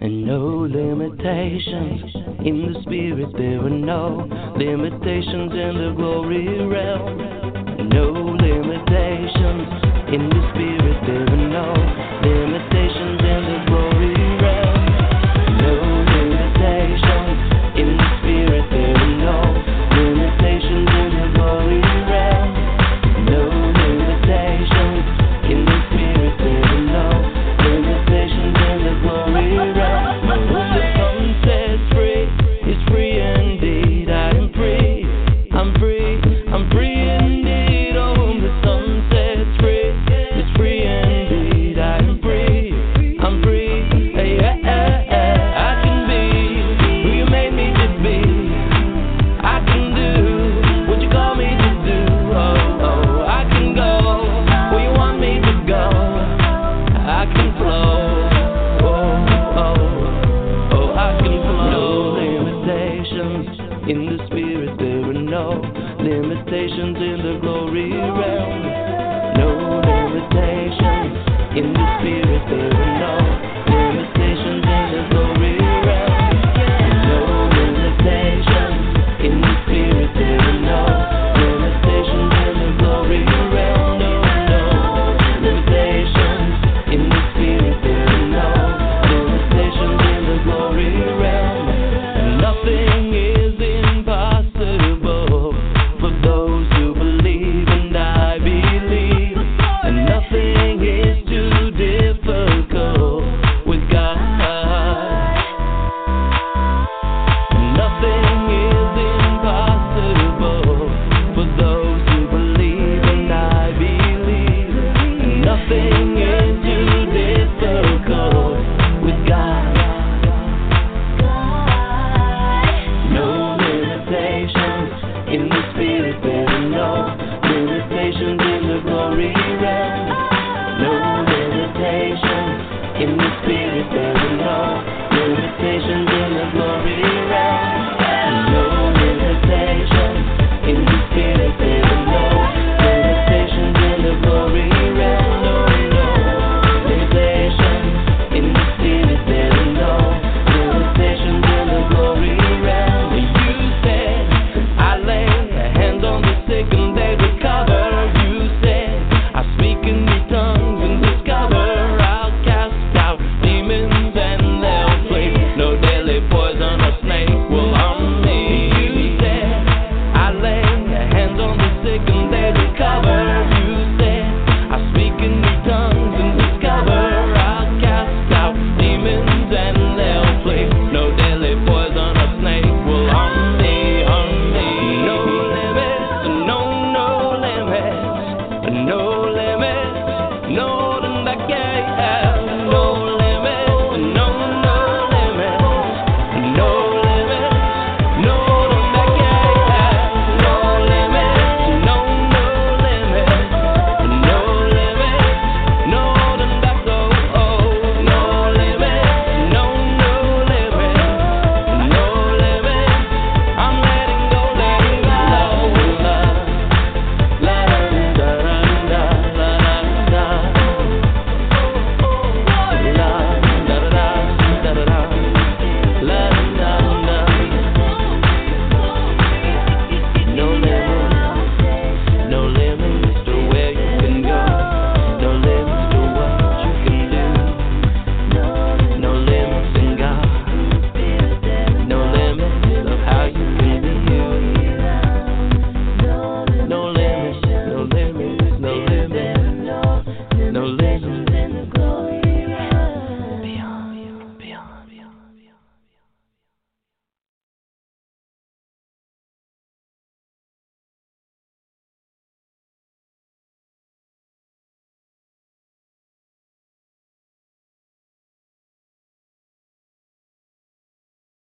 And 0.00 0.24
no 0.24 0.66
limitations 0.70 2.14
in 2.46 2.72
the 2.72 2.82
spirit. 2.82 3.32
There 3.36 3.66
are 3.66 3.70
no 3.70 4.28
limitations 4.56 5.52
in 5.52 5.74
the 5.74 5.92
glory 5.96 6.46
realm. 6.66 7.18
No 7.90 8.12
limitations 8.38 9.66
in 10.14 10.30
the 10.30 10.40
spirit. 10.54 10.98
There 11.04 11.26
are 11.26 11.48
no 11.50 12.37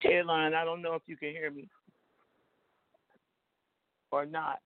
Ted 0.08 0.26
line. 0.26 0.54
I 0.54 0.66
don't 0.66 0.82
know 0.82 0.94
if 0.94 1.02
you 1.08 1.18
can 1.18 1.30
hear 1.30 1.52
me 1.52 1.68
or 4.12 4.26
not. 4.26 4.60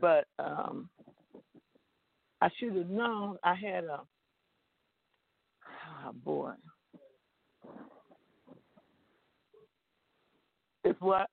But 0.00 0.26
um, 0.38 0.88
I 2.40 2.48
should 2.58 2.76
have 2.76 2.88
known 2.88 3.36
I 3.42 3.54
had 3.54 3.84
a 3.84 4.00
oh 6.06 6.12
boy. 6.24 6.52
It's 10.84 11.00
what? 11.00 11.28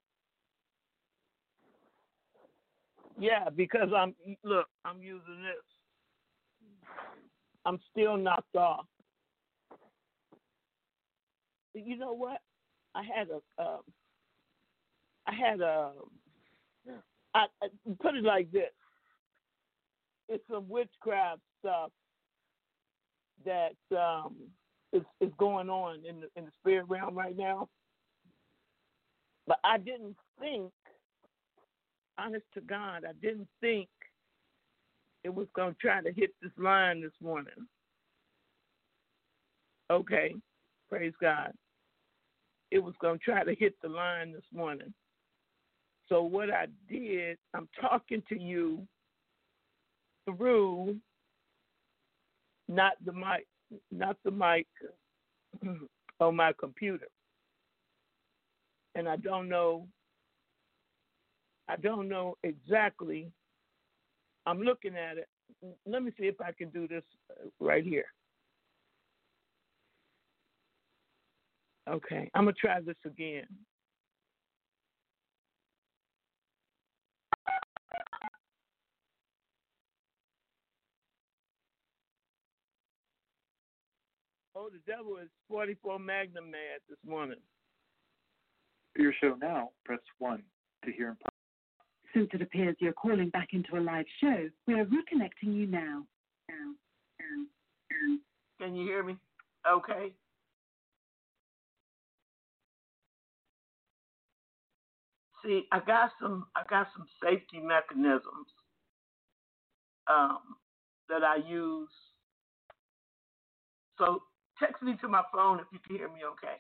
Yeah, 3.20 3.50
because 3.56 3.90
I'm 3.96 4.14
look, 4.44 4.68
I'm 4.84 5.02
using 5.02 5.42
this. 5.42 5.64
I'm 7.66 7.80
still 7.92 8.18
knocked 8.18 8.56
off. 8.56 8.86
You 11.86 11.98
know 11.98 12.14
what? 12.14 12.40
I 12.96 13.04
had 13.04 13.28
a, 13.30 13.62
um, 13.62 13.82
I 15.28 15.34
had 15.34 15.62
a, 15.62 15.92
I, 17.34 17.46
I 17.62 17.68
put 18.02 18.16
it 18.16 18.24
like 18.24 18.52
this. 18.52 18.72
It's 20.30 20.44
some 20.52 20.68
witchcraft 20.68 21.42
stuff 21.60 21.92
that 23.46 23.76
um, 23.96 24.36
is, 24.94 25.04
is 25.22 25.32
going 25.38 25.70
on 25.70 26.04
in 26.06 26.22
the 26.22 26.28
in 26.36 26.46
the 26.46 26.52
spirit 26.60 26.86
realm 26.88 27.16
right 27.16 27.38
now. 27.38 27.70
But 29.46 29.60
I 29.64 29.78
didn't 29.78 30.16
think, 30.40 30.72
honest 32.18 32.46
to 32.56 32.62
God, 32.62 33.04
I 33.08 33.14
didn't 33.22 33.48
think 33.62 33.88
it 35.24 35.34
was 35.34 35.48
going 35.56 35.74
to 35.74 35.80
try 35.80 36.02
to 36.02 36.12
hit 36.12 36.32
this 36.42 36.52
line 36.58 37.02
this 37.02 37.12
morning. 37.22 37.68
Okay, 39.90 40.36
praise 40.90 41.14
God. 41.22 41.54
It 42.72 42.80
was 42.80 42.94
going 43.02 43.20
to 43.20 43.24
try 43.24 43.44
to 43.44 43.56
hit 43.56 43.76
the 43.82 43.90
line 43.90 44.34
this 44.34 44.46
morning. 44.54 44.94
So, 46.10 46.24
what 46.24 46.50
I 46.50 46.68
did, 46.90 47.38
I'm 47.54 47.68
talking 47.82 48.24
to 48.30 48.40
you 48.40 48.88
through 50.26 50.98
not 52.68 52.94
the 53.06 53.14
mic, 53.14 53.48
not 53.92 54.18
the 54.24 54.32
mic 54.32 54.68
on 56.20 56.36
my 56.36 56.54
computer 56.60 57.08
and 58.98 59.08
I 59.08 59.16
don't 59.16 59.48
know. 59.48 59.88
I 61.70 61.76
don't 61.76 62.10
know 62.10 62.36
exactly. 62.44 63.32
I'm 64.46 64.62
looking 64.62 64.96
at 64.96 65.18
it. 65.18 65.28
Let 65.86 66.04
me 66.04 66.12
see 66.20 66.26
if 66.26 66.42
I 66.42 66.52
can 66.52 66.70
do 66.70 66.88
this 66.88 67.04
uh, 67.32 67.48
right 67.60 67.84
here. 67.84 68.06
Okay, 71.88 72.30
I'm 72.34 72.44
gonna 72.44 72.54
try 72.54 72.82
this 72.82 72.98
again. 73.06 73.46
Oh, 84.54 84.70
the 84.72 84.80
devil 84.92 85.18
is 85.18 85.30
44 85.48 86.00
Magnum 86.00 86.52
mad 86.52 86.82
this 86.90 86.98
morning. 87.08 87.38
For 88.96 89.04
your 89.04 89.14
show 89.22 89.36
now, 89.40 89.70
press 89.86 90.00
1 90.18 90.42
to 90.84 90.92
hear 90.92 91.10
in 91.10 91.18
Since 92.14 92.30
it 92.34 92.42
appears 92.42 92.76
you're 92.80 92.94
calling 92.94 93.30
back 93.30 93.50
into 93.54 93.78
a 93.78 93.80
live 93.80 94.06
show, 94.20 94.50
we 94.66 94.74
are 94.74 94.86
reconnecting 94.86 95.56
you 95.56 95.68
now. 95.68 96.04
Now, 96.50 96.74
now, 97.20 97.46
now. 97.92 98.18
Can 98.60 98.76
you 98.76 98.88
hear 98.88 99.04
me? 99.04 99.16
Okay. 99.70 100.12
See, 105.48 105.66
I 105.74 105.80
got 105.82 106.12
some 106.22 106.48
I 106.58 106.64
got 106.70 106.90
some 106.98 107.08
safety 107.24 107.62
mechanisms 107.62 108.50
um, 110.12 110.40
that 111.10 111.24
I 111.24 111.38
use. 111.48 111.90
So 114.00 114.22
text 114.60 114.84
me 114.84 114.98
to 115.02 115.08
my 115.10 115.24
phone 115.34 115.60
if 115.60 115.68
you 115.74 115.80
can 115.88 115.98
hear 115.98 116.10
me 116.10 116.22
okay. 116.34 116.58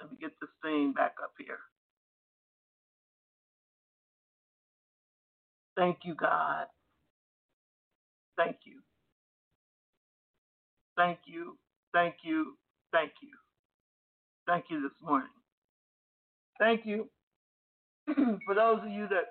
Let 0.00 0.10
me 0.12 0.18
get 0.20 0.32
this 0.40 0.50
thing 0.62 0.92
back 0.94 1.14
up 1.22 1.32
here. 1.38 1.58
Thank 5.76 5.98
you, 6.04 6.14
God. 6.14 6.66
Thank 8.36 8.58
you. 8.66 8.80
Thank 10.96 11.20
you. 11.26 11.58
Thank 11.94 12.16
you. 12.24 12.56
Thank 12.92 13.12
you. 13.22 13.30
Thank 14.46 14.66
you 14.70 14.82
this 14.82 14.96
morning. 15.02 15.28
Thank 16.60 16.86
you 16.86 17.08
for 18.46 18.54
those 18.56 18.80
of 18.82 18.90
you 18.90 19.08
that 19.08 19.26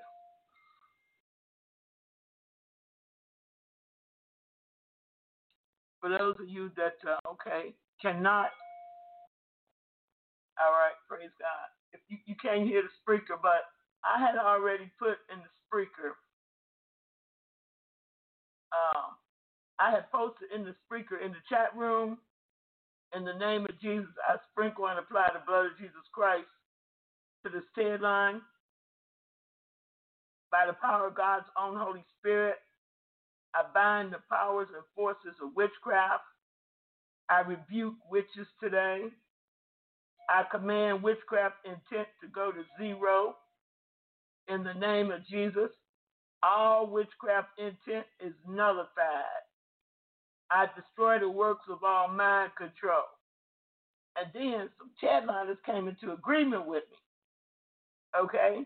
for 6.02 6.10
those 6.10 6.36
of 6.40 6.50
you 6.50 6.72
that 6.78 6.96
uh, 7.10 7.18
okay 7.30 7.76
cannot 8.02 8.50
all 10.60 10.74
right, 10.74 10.98
praise 11.10 11.32
God. 11.40 11.70
If 11.94 12.02
you, 12.10 12.18
you 12.26 12.36
can't 12.42 12.68
hear 12.68 12.84
the 12.84 12.94
speaker, 13.02 13.38
but 13.42 13.70
I 14.06 14.20
had 14.20 14.36
already 14.38 14.92
put 15.00 15.18
in 15.32 15.40
the 15.40 15.54
speaker. 15.66 16.18
Um, 18.74 19.18
I 19.80 19.92
had 19.92 20.12
posted 20.12 20.52
in 20.56 20.66
the 20.66 20.76
speaker 20.86 21.18
in 21.20 21.32
the 21.32 21.44
chat 21.50 21.76
room. 21.78 22.20
In 23.16 23.26
the 23.26 23.36
name 23.38 23.66
of 23.66 23.80
Jesus, 23.82 24.12
I 24.28 24.38
sprinkle 24.52 24.88
and 24.88 25.00
apply 25.00 25.30
the 25.34 25.46
blood 25.48 25.68
of 25.68 25.78
Jesus 25.80 26.06
Christ 26.14 26.50
to 27.46 27.52
this 27.52 27.66
Ted 27.78 28.02
line. 28.02 28.42
By 30.52 30.66
the 30.68 30.74
power 30.74 31.08
of 31.08 31.16
God's 31.16 31.46
own 31.60 31.78
Holy 31.78 32.04
Spirit, 32.20 32.56
I 33.56 33.64
bind 33.74 34.14
the 34.14 34.20
powers 34.30 34.68
and 34.74 34.84
forces 34.96 35.36
of 35.44 35.56
witchcraft. 35.56 36.24
I 37.30 37.42
rebuke 37.42 37.96
witches 38.10 38.48
today. 38.62 39.06
I 40.30 40.44
command 40.52 41.04
witchcraft 41.04 41.56
intent 41.66 42.08
to 42.22 42.28
go 42.34 42.52
to 42.52 42.64
zero 42.82 43.36
in 44.48 44.64
the 44.64 44.74
name 44.74 45.12
of 45.12 45.26
Jesus. 45.28 45.70
All 46.44 46.88
witchcraft 46.88 47.50
intent 47.58 48.06
is 48.26 48.34
nullified. 48.48 49.44
I 50.52 50.68
destroy 50.76 51.20
the 51.20 51.30
works 51.30 51.66
of 51.70 51.84
all 51.84 52.08
mind 52.08 52.52
control. 52.58 53.04
And 54.18 54.28
then 54.34 54.70
some 54.78 54.92
chatliners 55.04 55.58
came 55.66 55.88
into 55.88 56.14
agreement 56.14 56.66
with 56.68 56.84
me. 56.92 56.98
Okay? 58.22 58.66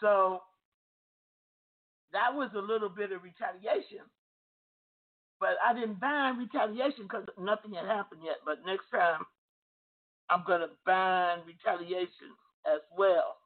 So 0.00 0.40
that 2.12 2.34
was 2.34 2.50
a 2.54 2.60
little 2.60 2.88
bit 2.88 3.12
of 3.12 3.22
retaliation. 3.22 4.06
But 5.40 5.56
I 5.64 5.72
didn't 5.72 6.00
bind 6.00 6.38
retaliation 6.38 7.04
because 7.04 7.24
nothing 7.38 7.74
had 7.74 7.86
happened 7.86 8.22
yet. 8.24 8.38
But 8.44 8.58
next 8.66 8.90
time 8.90 9.20
I'm 10.30 10.44
going 10.46 10.60
to 10.60 10.70
bind 10.84 11.42
retaliation 11.46 12.34
as 12.66 12.80
well. 12.96 13.36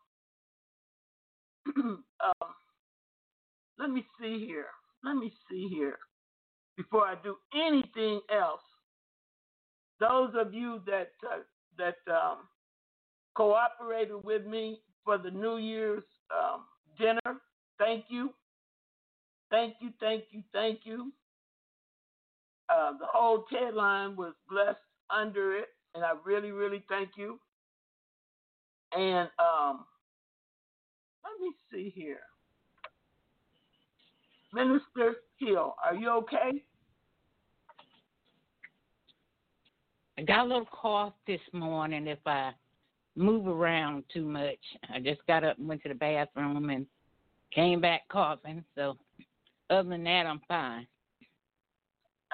um, 1.76 2.02
let 3.78 3.90
me 3.90 4.04
see 4.20 4.44
here. 4.46 4.66
Let 5.04 5.14
me 5.16 5.32
see 5.50 5.68
here. 5.68 5.98
Before 6.76 7.06
I 7.06 7.16
do 7.22 7.36
anything 7.54 8.20
else, 8.34 8.62
those 10.00 10.30
of 10.34 10.54
you 10.54 10.80
that 10.86 11.10
uh, 11.30 11.40
that 11.78 11.96
um, 12.12 12.38
cooperated 13.34 14.24
with 14.24 14.46
me 14.46 14.80
for 15.04 15.18
the 15.18 15.30
New 15.30 15.58
Year's 15.58 16.02
um, 16.32 16.62
dinner, 16.98 17.40
thank 17.78 18.06
you, 18.08 18.30
thank 19.52 19.74
you, 19.78 19.90
thank 20.00 20.24
you, 20.32 20.42
thank 20.52 20.80
you. 20.82 21.12
Uh, 22.68 22.92
the 22.98 23.06
whole 23.06 23.44
Ted 23.52 23.74
line 23.74 24.16
was 24.16 24.32
blessed 24.50 24.78
under 25.10 25.56
it 25.56 25.68
and 25.94 26.04
I 26.04 26.12
really, 26.24 26.50
really 26.50 26.82
thank 26.88 27.10
you. 27.16 27.38
And 28.96 29.28
um, 29.38 29.84
let 31.24 31.40
me 31.40 31.52
see 31.70 31.92
here. 31.94 32.20
Minister 34.52 35.16
Hill, 35.38 35.74
are 35.84 35.94
you 35.94 36.10
okay? 36.10 36.62
I 40.18 40.22
got 40.22 40.44
a 40.44 40.48
little 40.48 40.68
cough 40.70 41.14
this 41.26 41.40
morning 41.52 42.06
if 42.06 42.18
I 42.26 42.52
move 43.16 43.46
around 43.46 44.04
too 44.12 44.26
much. 44.26 44.58
I 44.94 45.00
just 45.00 45.26
got 45.26 45.42
up 45.42 45.58
and 45.58 45.68
went 45.68 45.82
to 45.84 45.88
the 45.88 45.94
bathroom 45.94 46.68
and 46.68 46.86
came 47.52 47.80
back 47.80 48.02
coughing. 48.10 48.62
So, 48.74 48.96
other 49.72 49.88
than 49.88 50.04
that, 50.04 50.26
I'm 50.26 50.40
fine. 50.48 50.86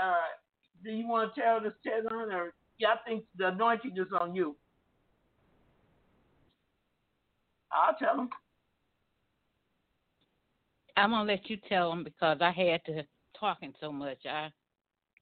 All 0.00 0.08
right. 0.08 0.84
Do 0.84 0.90
you 0.90 1.08
want 1.08 1.34
to 1.34 1.40
tell 1.40 1.60
this, 1.60 1.72
Tedon, 1.84 2.32
or 2.32 2.54
yeah, 2.78 2.88
I 2.88 3.08
think 3.08 3.24
the 3.36 3.48
anointing 3.48 3.94
is 3.96 4.06
on 4.18 4.34
you. 4.34 4.54
I'll 7.72 7.94
tell 7.98 8.16
them. 8.16 8.30
I'm 10.96 11.10
gonna 11.10 11.30
let 11.30 11.48
you 11.48 11.58
tell 11.68 11.90
them 11.90 12.04
because 12.04 12.38
I 12.40 12.50
had 12.50 12.84
to 12.86 13.04
talking 13.38 13.72
so 13.80 13.92
much. 13.92 14.18
I 14.28 14.50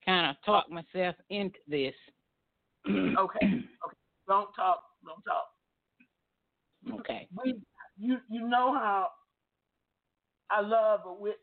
kind 0.05 0.31
of 0.31 0.37
oh. 0.43 0.53
talked 0.53 0.71
myself 0.71 1.17
into 1.31 1.59
this. 1.69 1.95
okay. 2.89 3.17
Okay. 3.19 3.97
Don't 4.29 4.49
talk. 4.55 4.83
Don't 5.05 5.23
talk. 5.23 7.01
Okay. 7.01 7.29
We, 7.45 7.57
you, 7.99 8.19
you 8.29 8.49
know 8.49 8.75
how 8.75 9.09
I 10.51 10.61
love 10.61 11.01
a 11.07 11.13
witness. 11.13 11.41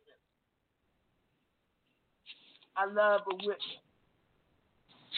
I 2.75 2.85
love 2.85 3.21
a 3.31 3.35
witness. 3.35 3.83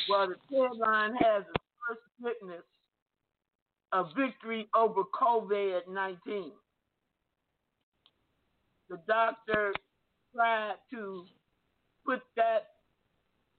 Well, 0.10 0.28
the 0.28 0.56
Tedline 0.56 1.14
has 1.22 1.44
the 1.54 1.60
first 1.88 2.02
witness 2.20 2.64
of 3.92 4.10
victory 4.18 4.68
over 4.76 5.04
COVID 5.20 5.82
19. 5.90 6.52
The 8.90 9.00
doctor 9.08 9.74
tried 10.36 10.76
to 10.92 11.26
put 12.06 12.22
that 12.36 12.68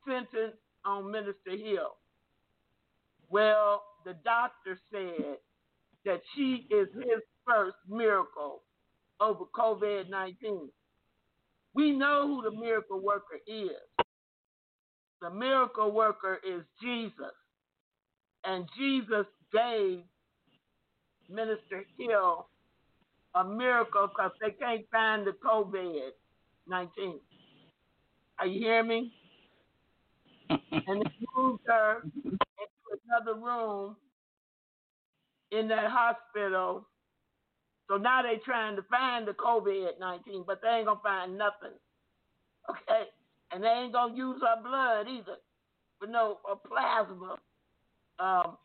sentence 0.07 0.57
on 0.85 1.11
Minister 1.11 1.57
Hill. 1.57 1.97
Well, 3.31 3.83
the 4.05 4.15
doctor 4.25 4.79
said 4.93 5.39
that 6.05 6.21
she 6.35 6.67
is 6.71 6.89
his 6.95 7.23
first 7.47 7.77
miracle 7.89 8.63
over 9.21 9.45
COVID 9.57 10.09
19. 10.09 10.69
We 11.77 11.93
know 11.93 12.27
who 12.27 12.43
the 12.43 12.57
miracle 12.57 13.01
worker 13.01 13.39
is. 13.47 14.07
The 15.21 15.29
miracle 15.29 15.93
worker 15.93 16.41
is 16.43 16.63
Jesus. 16.83 17.35
And 18.45 18.67
Jesus 18.79 19.27
gave 19.53 20.01
Minister 21.29 21.85
Hill 21.99 22.47
a 23.35 23.45
miracle 23.45 24.09
because 24.09 24.31
they 24.41 24.53
can't 24.53 24.87
find 24.91 25.27
the 25.27 25.33
COVID 25.45 26.13
19. 26.67 27.21
Are 28.39 28.47
you 28.47 28.61
hearing 28.61 28.89
me? 28.89 29.13
and 30.51 31.03
they 31.03 31.27
moved 31.37 31.63
her 31.67 32.03
into 32.25 33.03
another 33.05 33.39
room 33.39 33.97
in 35.51 35.69
that 35.69 35.91
hospital. 35.91 36.87
So 37.89 37.97
now 37.97 38.23
they're 38.23 38.39
trying 38.45 38.77
to 38.77 38.83
find 38.83 39.27
the 39.27 39.33
COVID 39.33 40.01
19, 40.01 40.45
but 40.47 40.61
they 40.63 40.69
ain't 40.69 40.87
going 40.87 40.99
to 40.99 41.03
find 41.03 41.39
nothing. 41.39 41.77
Okay? 42.69 43.05
And 43.53 43.63
they 43.63 43.69
ain't 43.69 43.93
going 43.93 44.13
to 44.13 44.19
use 44.19 44.43
her 44.43 44.61
blood 44.63 45.07
either 45.09 45.37
for 45.99 46.09
no 46.09 46.39
a 46.51 46.57
plasma 46.57 47.37
um, 48.19 48.57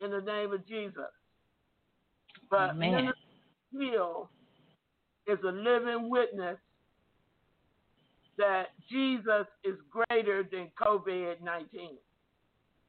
in 0.00 0.10
the 0.10 0.20
name 0.20 0.52
of 0.52 0.66
Jesus. 0.66 1.10
But 2.50 2.76
Man. 2.76 3.12
Hill 3.72 4.28
is 5.26 5.38
a 5.44 5.52
living 5.52 6.10
witness 6.10 6.58
that 8.36 8.68
Jesus 8.90 9.46
is 9.64 9.76
greater 9.90 10.42
than 10.42 10.68
COVID 10.80 11.40
19. 11.42 11.90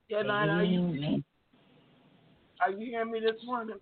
Caroline, 0.09 0.49
are 0.49 0.63
you, 0.63 1.23
are 2.61 2.71
you 2.71 2.85
hearing 2.87 3.11
me 3.11 3.19
this 3.19 3.39
morning? 3.45 3.77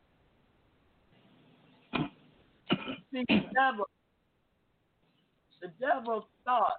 See, 3.12 3.26
the 3.28 3.42
devil, 3.54 3.86
the 5.62 5.72
devil 5.80 6.28
thought, 6.46 6.78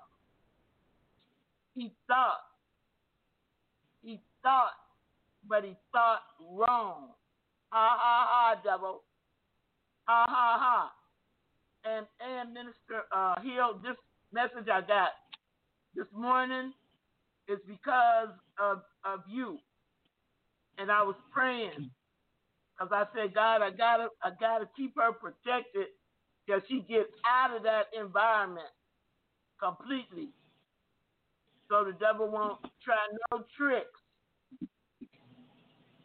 he 1.75 1.93
thought, 2.07 2.41
he 4.03 4.21
thought, 4.43 4.71
but 5.49 5.65
he 5.65 5.77
thought 5.93 6.21
wrong. 6.41 7.09
Ha 7.71 7.97
ha 7.99 8.27
ha, 8.29 8.61
devil. 8.63 9.03
Ha 10.05 10.25
ha 10.29 10.59
ha. 10.61 10.93
And 11.85 12.07
and 12.21 12.53
Minister 12.53 13.07
uh, 13.15 13.41
Hill, 13.41 13.81
this 13.83 13.97
message 14.33 14.69
I 14.69 14.81
got 14.81 15.11
this 15.97 16.07
morning 16.15 16.73
is 17.49 17.59
because 17.67 18.29
of 18.63 18.83
of 19.05 19.21
you. 19.29 19.59
And 20.79 20.91
I 20.91 21.03
was 21.03 21.17
praying 21.33 21.91
because 22.79 22.93
I 22.93 23.05
said, 23.15 23.35
God, 23.35 23.63
I 23.63 23.71
gotta 23.71 24.09
I 24.23 24.31
gotta 24.39 24.69
keep 24.77 24.95
her 24.97 25.13
protected 25.13 25.87
till 26.51 26.61
she 26.69 26.81
gets 26.89 27.11
out 27.29 27.57
of 27.57 27.63
that 27.63 27.85
environment 27.99 28.67
completely. 29.63 30.31
So 31.69 31.85
the 31.85 31.93
devil 31.93 32.29
won't 32.29 32.59
try 32.83 32.97
no 33.31 33.45
tricks. 33.57 33.87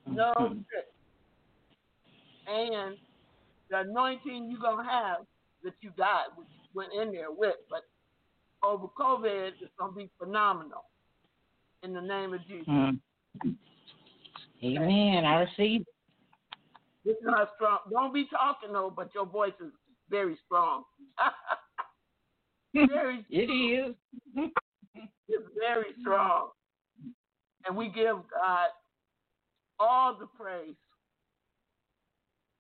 No 0.08 0.34
tricks. 0.38 0.94
And 2.48 2.96
the 3.72 3.80
anointing 3.80 4.50
you're 4.52 4.60
gonna 4.60 4.88
have 4.88 5.26
that 5.64 5.74
you 5.82 5.90
got, 5.98 6.38
which 6.38 6.48
you 6.54 6.70
went 6.76 6.94
in 6.94 7.12
there 7.12 7.32
with, 7.32 7.56
but 7.70 7.82
over 8.64 8.88
COVID 9.00 9.54
it's 9.60 9.72
gonna 9.80 9.94
be 9.94 10.10
phenomenal. 10.20 10.84
In 11.82 11.94
the 11.94 12.02
name 12.02 12.34
of 12.34 12.42
Jesus. 12.48 12.68
Mm. 12.68 13.00
Amen. 14.64 15.26
I 15.26 15.42
receive. 15.42 15.86
This 17.04 17.16
is 17.18 17.28
how 17.28 17.48
strong. 17.56 17.80
Don't 17.92 18.14
be 18.14 18.28
talking 18.30 18.74
though, 18.74 18.94
but 18.96 19.10
your 19.16 19.26
voice 19.26 19.54
is 19.60 19.72
very 20.10 20.38
strong. 20.46 20.84
very, 22.74 23.26
It 23.30 23.50
is. 23.52 23.96
it's 25.28 25.44
very 25.60 25.94
strong, 26.02 26.50
and 27.66 27.76
we 27.76 27.88
give 27.88 28.18
God 28.32 28.70
all 29.80 30.16
the 30.18 30.28
praise, 30.38 30.76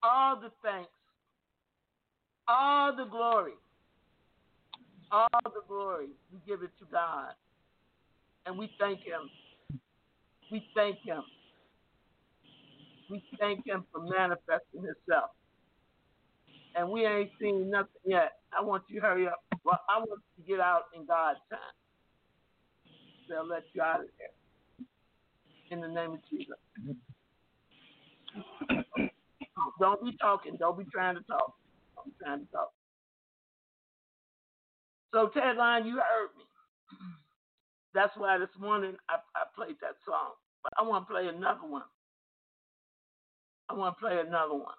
all 0.04 0.40
the 0.40 0.52
thanks, 0.64 0.90
all 2.48 2.96
the 2.96 3.06
glory, 3.06 3.54
all 5.12 5.28
the 5.46 5.62
glory. 5.68 6.08
We 6.32 6.40
give 6.48 6.64
it 6.64 6.72
to 6.80 6.86
God, 6.92 7.34
and 8.46 8.58
we 8.58 8.72
thank 8.80 9.00
Him. 9.00 9.30
We 10.52 10.66
thank 10.76 10.98
Him. 11.04 11.24
We 13.10 13.24
thank 13.40 13.66
Him 13.68 13.86
for 13.92 14.02
manifesting 14.02 14.82
Himself. 14.82 15.32
And 16.76 16.90
we 16.90 17.06
ain't 17.06 17.32
seen 17.40 17.70
nothing 17.70 18.02
yet. 18.06 18.34
I 18.58 18.62
want 18.62 18.84
you 18.90 19.00
to 19.00 19.08
hurry 19.08 19.28
up. 19.28 19.40
Well, 19.64 19.80
I 19.90 20.00
want 20.00 20.22
you 20.38 20.44
to 20.44 20.50
get 20.50 20.60
out 20.60 20.84
in 20.94 21.06
God's 21.06 21.40
time. 21.50 21.60
They'll 23.30 23.48
let 23.48 23.64
you 23.74 23.82
out 23.82 24.02
of 24.02 24.08
there. 24.20 24.30
In 25.72 25.82
the 25.82 25.88
name 25.88 26.12
of 26.12 26.20
Jesus. 26.30 26.58
Don't 29.80 30.04
be 30.04 30.16
talking. 30.22 30.58
Don't 30.60 30.78
be 30.78 30.86
trying 30.92 31.16
to 31.16 31.22
talk. 31.24 31.54
Don't 31.96 32.08
be 32.08 32.14
trying 32.24 32.40
to 32.42 32.52
talk. 32.52 32.72
So, 35.14 35.30
Ted 35.34 35.56
Line, 35.56 35.86
you 35.86 35.96
heard 35.96 36.30
me. 36.38 36.44
That's 37.94 38.12
why 38.18 38.38
this 38.38 38.50
morning 38.60 38.96
I, 39.10 39.16
I 39.36 39.44
played 39.56 39.78
that 39.82 39.96
song. 40.06 40.34
But 40.62 40.74
I 40.78 40.84
want 40.84 41.08
to 41.08 41.14
play 41.14 41.28
another 41.28 41.66
one. 41.68 41.84
I 43.70 43.74
want 43.74 43.96
to 43.98 44.00
play 44.00 44.20
another 44.20 44.54
one. 44.54 44.76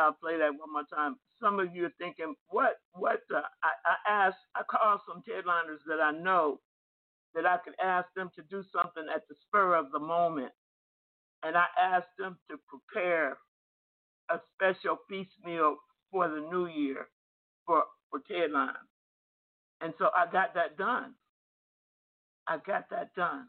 I'll 0.00 0.14
play 0.14 0.38
that 0.38 0.52
one 0.58 0.72
more 0.72 0.84
time. 0.94 1.16
Some 1.42 1.60
of 1.60 1.74
you 1.76 1.86
are 1.86 1.94
thinking, 1.98 2.34
what, 2.48 2.76
what? 2.94 3.20
I, 3.32 3.42
I 3.64 4.26
asked, 4.26 4.38
I 4.56 4.62
called 4.70 5.00
some 5.08 5.22
Tedliners 5.28 5.80
that 5.88 6.00
I 6.02 6.12
know 6.12 6.60
that 7.34 7.46
I 7.46 7.58
could 7.58 7.74
ask 7.82 8.08
them 8.16 8.30
to 8.36 8.42
do 8.50 8.64
something 8.74 9.06
at 9.14 9.22
the 9.28 9.36
spur 9.46 9.76
of 9.76 9.92
the 9.92 10.00
moment. 10.00 10.52
And 11.44 11.56
I 11.56 11.66
asked 11.80 12.14
them 12.18 12.38
to 12.50 12.56
prepare 12.68 13.38
a 14.30 14.40
special 14.54 14.98
feast 15.08 15.32
meal 15.44 15.76
for 16.12 16.28
the 16.28 16.40
new 16.50 16.66
year 16.68 17.08
for, 17.66 17.84
for 18.10 18.20
Tedline. 18.30 18.74
And 19.80 19.94
so 19.98 20.10
I 20.16 20.30
got 20.32 20.54
that 20.54 20.78
done. 20.78 21.14
I 22.48 22.58
got 22.66 22.90
that 22.90 23.14
done. 23.16 23.46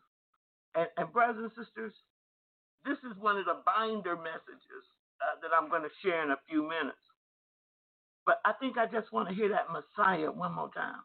And, 0.76 0.88
and 0.98 1.14
brothers 1.14 1.52
and 1.58 1.66
sisters, 1.66 1.94
this 2.86 2.98
is 3.00 3.18
one 3.20 3.38
of 3.38 3.46
the 3.46 3.62
binder 3.66 4.16
messages 4.18 4.86
uh, 5.24 5.40
that 5.42 5.52
I'm 5.56 5.70
going 5.70 5.84
to 5.84 5.94
share 6.04 6.24
in 6.24 6.32
a 6.32 6.40
few 6.50 6.64
minutes. 6.64 7.00
But 8.26 8.40
I 8.46 8.54
think 8.60 8.78
I 8.78 8.86
just 8.88 9.12
want 9.14 9.30
to 9.30 9.36
hear 9.36 9.50
that 9.50 9.68
Messiah 9.72 10.32
one 10.32 10.54
more 10.56 10.72
time. 10.74 11.02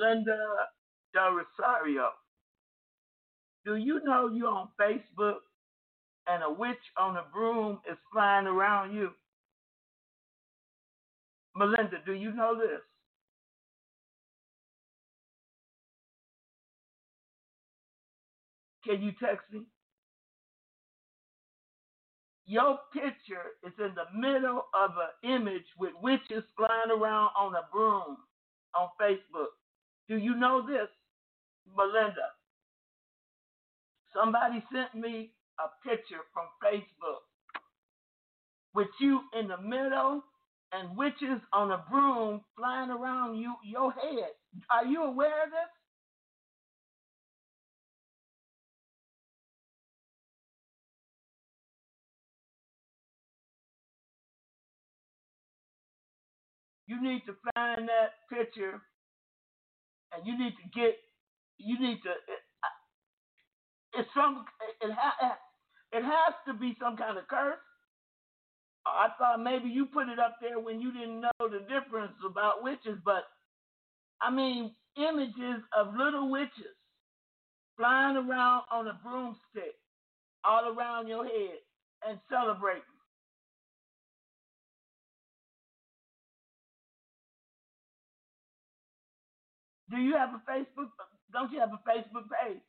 Melinda 0.00 0.38
Del 1.12 1.32
Rosario. 1.32 2.10
Do 3.64 3.76
you 3.76 4.02
know 4.04 4.30
you're 4.32 4.48
on 4.48 4.68
Facebook 4.80 5.40
and 6.26 6.42
a 6.42 6.50
witch 6.50 6.78
on 6.98 7.16
a 7.16 7.24
broom 7.32 7.80
is 7.90 7.98
flying 8.12 8.46
around 8.46 8.94
you? 8.94 9.10
Melinda, 11.56 11.98
do 12.06 12.12
you 12.12 12.32
know 12.32 12.56
this? 12.56 12.80
Can 18.86 19.02
you 19.02 19.12
text 19.20 19.44
me? 19.52 19.60
your 22.50 22.80
picture 22.92 23.54
is 23.64 23.72
in 23.78 23.94
the 23.94 24.10
middle 24.18 24.66
of 24.74 24.90
an 24.98 25.30
image 25.36 25.66
with 25.78 25.92
witches 26.02 26.42
flying 26.56 26.90
around 26.90 27.30
on 27.38 27.54
a 27.54 27.62
broom 27.72 28.16
on 28.74 28.88
Facebook. 29.00 29.54
Do 30.10 30.18
you 30.18 30.34
know 30.34 30.66
this, 30.66 30.88
Melinda? 31.76 32.34
Somebody 34.12 34.60
sent 34.72 35.00
me 35.00 35.30
a 35.60 35.88
picture 35.88 36.22
from 36.34 36.46
Facebook 36.60 37.22
with 38.74 38.88
you 39.00 39.20
in 39.38 39.46
the 39.46 39.58
middle 39.58 40.24
and 40.72 40.96
witches 40.96 41.40
on 41.52 41.70
a 41.70 41.84
broom 41.88 42.40
flying 42.56 42.90
around 42.90 43.36
you 43.36 43.54
your 43.64 43.92
head. 43.92 44.34
Are 44.68 44.84
you 44.84 45.04
aware 45.04 45.44
of 45.44 45.50
this? 45.50 45.70
you 56.90 57.00
need 57.00 57.22
to 57.24 57.34
find 57.54 57.88
that 57.88 58.26
picture 58.28 58.82
and 60.14 60.26
you 60.26 60.38
need 60.38 60.54
to 60.56 60.68
get 60.80 60.96
you 61.58 61.78
need 61.80 62.02
to 62.02 62.10
it, 62.10 62.42
it's 64.00 64.08
some 64.14 64.44
it, 64.82 64.92
ha, 64.92 65.38
it 65.92 66.04
has 66.04 66.34
to 66.48 66.54
be 66.54 66.76
some 66.80 66.96
kind 66.96 67.18
of 67.18 67.28
curse. 67.28 67.58
I 68.86 69.08
thought 69.18 69.42
maybe 69.42 69.68
you 69.68 69.86
put 69.86 70.08
it 70.08 70.18
up 70.18 70.36
there 70.40 70.58
when 70.60 70.80
you 70.80 70.92
didn't 70.92 71.20
know 71.20 71.30
the 71.40 71.60
difference 71.68 72.14
about 72.26 72.62
witches 72.62 72.98
but 73.04 73.24
i 74.22 74.30
mean 74.30 74.74
images 74.96 75.62
of 75.76 75.94
little 75.96 76.30
witches 76.30 76.76
flying 77.76 78.16
around 78.16 78.64
on 78.72 78.88
a 78.88 79.00
broomstick 79.04 79.76
all 80.44 80.74
around 80.76 81.08
your 81.08 81.24
head 81.24 81.58
and 82.08 82.20
celebrating 82.30 82.82
Do 89.90 89.96
you 89.96 90.14
have 90.16 90.30
a 90.30 90.42
Facebook? 90.50 90.88
Don't 91.32 91.52
you 91.52 91.60
have 91.60 91.70
a 91.72 91.80
Facebook 91.88 92.26
page? 92.30 92.60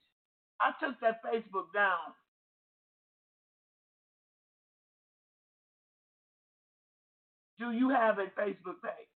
I 0.60 0.72
took 0.84 1.00
that 1.02 1.24
Facebook 1.24 1.74
down. 1.74 2.14
Do 7.60 7.72
you 7.72 7.90
have 7.90 8.18
a 8.18 8.26
Facebook 8.40 8.82
page? 8.84 9.12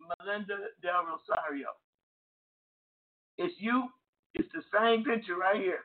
Melinda 0.00 0.56
Del 0.80 1.04
Rosario. 1.04 1.68
It's 3.36 3.54
you. 3.58 3.88
It's 4.34 4.48
the 4.52 4.62
same 4.72 5.04
picture 5.04 5.36
right 5.36 5.60
here. 5.60 5.80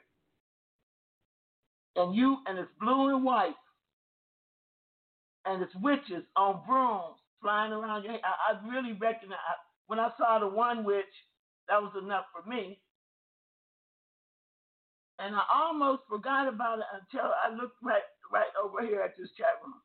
And 1.95 2.15
you, 2.15 2.37
and 2.47 2.57
it's 2.59 2.69
blue 2.79 3.15
and 3.15 3.23
white. 3.23 3.55
And 5.45 5.61
it's 5.61 5.75
witches 5.75 6.23
on 6.35 6.61
brooms 6.67 7.17
flying 7.41 7.73
around 7.73 8.03
your 8.03 8.13
head. 8.13 8.21
I, 8.23 8.53
I 8.53 8.67
really 8.67 8.93
recognize, 8.93 9.37
when 9.93 9.99
I 10.01 10.09
saw 10.17 10.39
the 10.39 10.47
one 10.49 10.83
witch, 10.83 11.05
that 11.69 11.79
was 11.79 11.93
enough 12.01 12.25
for 12.33 12.49
me. 12.49 12.81
And 15.19 15.35
I 15.35 15.43
almost 15.53 16.03
forgot 16.09 16.47
about 16.49 16.79
it 16.79 16.85
until 16.93 17.29
I 17.29 17.53
looked 17.53 17.77
right 17.83 18.01
right 18.31 18.49
over 18.63 18.81
here 18.85 19.01
at 19.01 19.13
this 19.17 19.29
chat 19.37 19.61
room. 19.63 19.75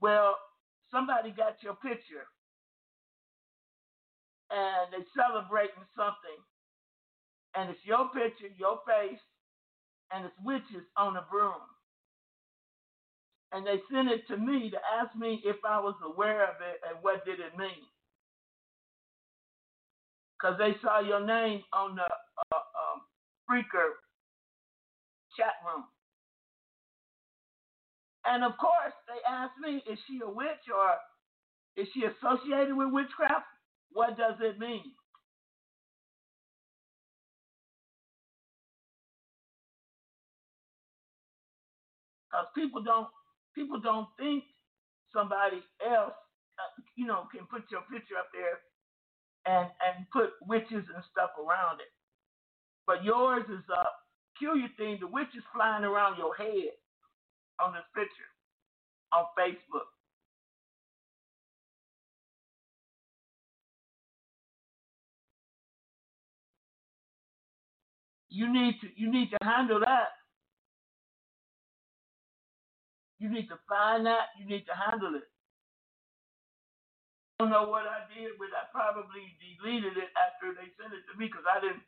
Well, 0.00 0.36
somebody 0.90 1.32
got 1.32 1.62
your 1.62 1.76
picture 1.76 2.28
and 4.50 4.92
they're 4.92 5.06
celebrating 5.16 5.84
something. 5.96 6.40
And 7.56 7.70
it's 7.70 7.80
your 7.86 8.10
picture, 8.10 8.48
your 8.58 8.80
face, 8.86 9.20
and 10.12 10.26
it's 10.26 10.36
witches 10.44 10.86
on 10.96 11.16
a 11.16 11.26
broom. 11.30 11.62
And 13.52 13.66
they 13.66 13.80
sent 13.92 14.08
it 14.10 14.26
to 14.28 14.36
me 14.36 14.70
to 14.70 14.78
ask 15.00 15.16
me 15.16 15.42
if 15.44 15.56
I 15.64 15.80
was 15.80 15.96
aware 16.04 16.44
of 16.44 16.56
it 16.60 16.80
and 16.88 16.98
what 17.02 17.24
did 17.24 17.40
it 17.40 17.56
mean. 17.58 17.86
Because 20.38 20.58
they 20.58 20.74
saw 20.82 21.00
your 21.00 21.26
name 21.26 21.62
on 21.74 21.96
the 21.96 22.02
uh, 22.04 22.56
um, 22.56 23.02
chat 25.36 25.54
room. 25.66 25.84
And 28.26 28.44
of 28.44 28.52
course, 28.58 28.94
they 29.08 29.20
asked 29.28 29.58
me, 29.62 29.82
is 29.90 29.98
she 30.08 30.20
a 30.24 30.30
witch 30.30 30.66
or 30.74 30.96
is 31.76 31.88
she 31.94 32.04
associated 32.04 32.76
with 32.76 32.92
witchcraft? 32.92 33.46
What 33.92 34.18
does 34.18 34.36
it 34.40 34.58
mean? 34.58 34.84
Because 42.30 42.46
people 42.56 42.82
don't 42.82 43.08
people 43.56 43.80
don't 43.80 44.08
think 44.18 44.44
somebody 45.14 45.64
else, 45.82 46.14
uh, 46.60 46.82
you 46.96 47.06
know, 47.06 47.26
can 47.32 47.46
put 47.48 47.64
your 47.72 47.82
picture 47.92 48.20
up 48.20 48.28
there 48.34 48.60
and 49.46 49.70
and 49.82 50.06
put 50.12 50.30
witches 50.46 50.84
and 50.94 51.04
stuff 51.10 51.30
around 51.40 51.80
it. 51.80 51.92
But 52.86 53.04
yours 53.04 53.44
is 53.48 53.64
a 53.70 53.84
peculiar 54.34 54.68
thing. 54.76 54.98
The 55.00 55.08
witch 55.08 55.32
is 55.36 55.44
flying 55.54 55.84
around 55.84 56.18
your 56.18 56.34
head 56.36 56.76
on 57.60 57.72
this 57.74 57.86
picture 57.94 58.30
on 59.12 59.26
Facebook. 59.38 59.88
You 68.30 68.52
need 68.52 68.76
to 68.82 68.88
you 68.96 69.10
need 69.10 69.30
to 69.30 69.38
handle 69.42 69.80
that. 69.80 70.08
You 73.18 73.28
need 73.28 73.48
to 73.48 73.58
find 73.68 74.06
that. 74.06 74.36
You 74.38 74.46
need 74.46 74.66
to 74.66 74.74
handle 74.76 75.14
it. 75.16 75.28
I 77.38 77.44
don't 77.44 77.52
know 77.52 77.68
what 77.68 77.84
I 77.84 78.08
did, 78.12 78.36
but 78.38 78.48
I 78.56 78.64
probably 78.72 79.36
deleted 79.40 79.96
it 79.96 80.10
after 80.16 80.56
they 80.56 80.72
sent 80.80 80.92
it 80.96 81.04
to 81.12 81.18
me 81.18 81.28
because 81.28 81.44
I 81.44 81.60
didn't 81.60 81.84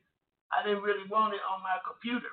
I 0.53 0.65
didn't 0.65 0.83
really 0.83 1.09
want 1.11 1.35
it 1.35 1.41
on 1.45 1.63
my 1.63 1.77
computer. 1.85 2.33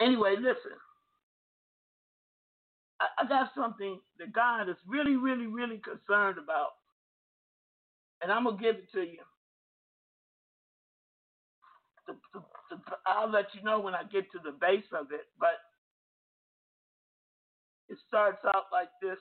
Anyway, 0.00 0.36
listen. 0.38 0.78
I, 3.18 3.26
got 3.28 3.50
something 3.56 4.00
that 4.18 4.32
God 4.32 4.68
is 4.68 4.76
really, 4.86 5.16
really, 5.16 5.46
really 5.46 5.78
concerned 5.78 6.38
about. 6.38 6.78
And 8.22 8.30
I'm 8.30 8.44
gonna 8.44 8.56
give 8.56 8.76
it 8.76 8.92
to 8.92 9.00
you. 9.00 9.22
I'll 13.06 13.30
let 13.30 13.46
you 13.54 13.62
know 13.62 13.80
when 13.80 13.94
I 13.94 14.02
get 14.04 14.30
to 14.32 14.38
the 14.44 14.52
base 14.52 14.84
of 14.92 15.12
it, 15.12 15.26
but 15.38 15.60
it 17.88 17.98
starts 18.08 18.44
out 18.46 18.64
like 18.72 18.88
this 19.00 19.18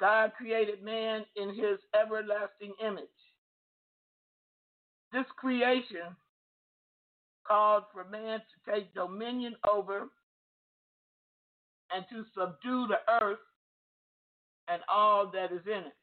God 0.00 0.32
created 0.36 0.82
man 0.82 1.24
in 1.36 1.48
his 1.50 1.78
everlasting 2.00 2.72
image. 2.84 3.04
This 5.12 5.24
creation 5.36 6.14
called 7.46 7.84
for 7.92 8.04
man 8.04 8.40
to 8.40 8.72
take 8.72 8.94
dominion 8.94 9.56
over 9.72 10.08
and 11.94 12.04
to 12.10 12.24
subdue 12.36 12.86
the 12.86 12.98
earth 13.22 13.38
and 14.68 14.82
all 14.92 15.30
that 15.32 15.50
is 15.52 15.66
in 15.66 15.84
it. 15.84 15.96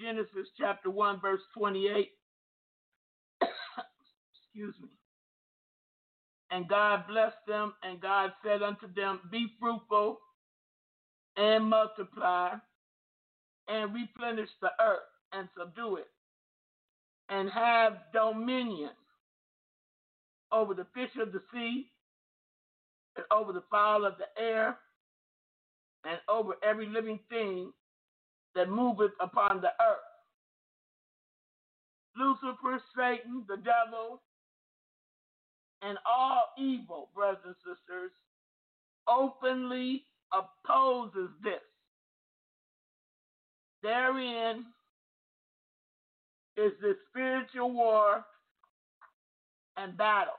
Genesis 0.00 0.48
chapter 0.58 0.90
1, 0.90 1.20
verse 1.20 1.40
28. 1.56 2.10
Excuse 4.54 4.74
me. 4.82 4.88
And 6.50 6.68
God 6.68 7.04
blessed 7.08 7.46
them, 7.46 7.72
and 7.82 8.00
God 8.00 8.32
said 8.44 8.62
unto 8.62 8.92
them, 8.94 9.20
Be 9.30 9.46
fruitful 9.58 10.18
and 11.36 11.64
multiply 11.64 12.50
and 13.68 13.94
replenish 13.94 14.50
the 14.60 14.70
earth 14.78 15.00
and 15.32 15.48
subdue 15.56 15.96
it 15.96 16.08
and 17.30 17.48
have 17.48 17.94
dominion 18.12 18.90
over 20.52 20.74
the 20.74 20.86
fish 20.94 21.10
of 21.18 21.32
the 21.32 21.40
sea 21.52 21.86
and 23.16 23.24
over 23.32 23.54
the 23.54 23.62
fowl 23.70 24.04
of 24.04 24.14
the 24.18 24.42
air 24.42 24.76
and 26.04 26.18
over 26.28 26.54
every 26.62 26.86
living 26.86 27.18
thing 27.30 27.72
that 28.54 28.68
moveth 28.68 29.12
upon 29.20 29.62
the 29.62 29.68
earth. 29.68 30.12
Lucifer, 32.14 32.82
Satan, 32.94 33.44
the 33.48 33.56
devil, 33.56 34.20
and 35.82 35.98
all 36.10 36.46
evil, 36.58 37.10
brothers 37.14 37.42
and 37.44 37.56
sisters, 37.56 38.12
openly 39.08 40.04
opposes 40.32 41.30
this. 41.42 41.60
Therein 43.82 44.64
is 46.56 46.72
the 46.80 46.94
spiritual 47.10 47.72
war 47.72 48.24
and 49.76 49.96
battle. 49.96 50.34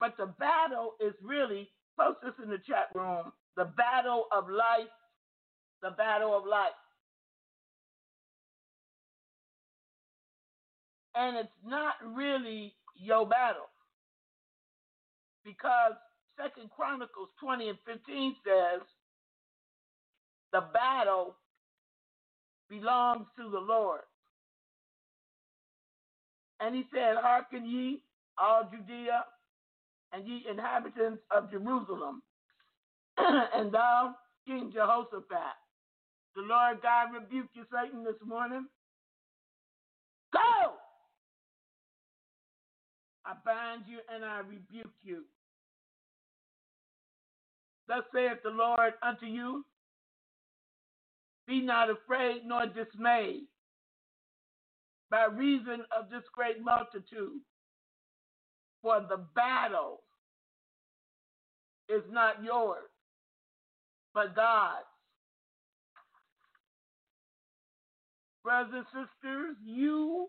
But 0.00 0.16
the 0.18 0.26
battle 0.38 0.94
is 1.00 1.14
really, 1.22 1.70
post 1.98 2.18
this 2.22 2.34
in 2.42 2.50
the 2.50 2.58
chat 2.66 2.88
room, 2.94 3.32
the 3.56 3.66
battle 3.76 4.26
of 4.32 4.48
life, 4.48 4.90
the 5.82 5.90
battle 5.90 6.36
of 6.36 6.44
life. 6.46 6.72
And 11.14 11.36
it's 11.36 11.50
not 11.66 11.94
really 12.14 12.74
your 12.96 13.26
battle. 13.26 13.71
Because 15.44 15.94
Second 16.40 16.70
Chronicles 16.76 17.28
20 17.40 17.70
and 17.70 17.78
15 17.86 18.36
says, 18.46 18.82
the 20.52 20.62
battle 20.72 21.36
belongs 22.70 23.26
to 23.38 23.50
the 23.50 23.58
Lord. 23.60 24.02
And 26.60 26.74
he 26.74 26.84
said, 26.94 27.16
Hearken 27.20 27.66
ye, 27.68 28.02
all 28.38 28.68
Judea, 28.70 29.24
and 30.12 30.26
ye 30.26 30.44
inhabitants 30.50 31.22
of 31.30 31.50
Jerusalem, 31.50 32.22
and 33.18 33.72
thou, 33.72 34.14
King 34.46 34.70
Jehoshaphat. 34.74 35.56
The 36.36 36.42
Lord 36.42 36.82
God 36.82 37.08
rebuke 37.14 37.48
you, 37.54 37.64
Satan, 37.72 38.04
this 38.04 38.16
morning. 38.26 38.66
Go! 40.32 40.74
I 43.26 43.34
bind 43.44 43.84
you 43.88 43.98
and 44.14 44.24
I 44.24 44.40
rebuke 44.40 44.92
you. 45.02 45.24
Thus 47.88 48.04
saith 48.14 48.38
the 48.44 48.50
Lord 48.50 48.94
unto 49.02 49.26
you 49.26 49.64
Be 51.46 51.60
not 51.62 51.90
afraid 51.90 52.42
nor 52.46 52.66
dismayed 52.66 53.44
by 55.10 55.26
reason 55.26 55.84
of 55.96 56.10
this 56.10 56.24
great 56.32 56.62
multitude, 56.64 57.40
for 58.82 59.00
the 59.08 59.18
battle 59.34 60.00
is 61.88 62.02
not 62.10 62.42
yours, 62.42 62.88
but 64.14 64.34
God's. 64.34 64.86
Brothers 68.44 68.86
and 68.94 69.06
sisters, 69.06 69.56
you, 69.64 70.28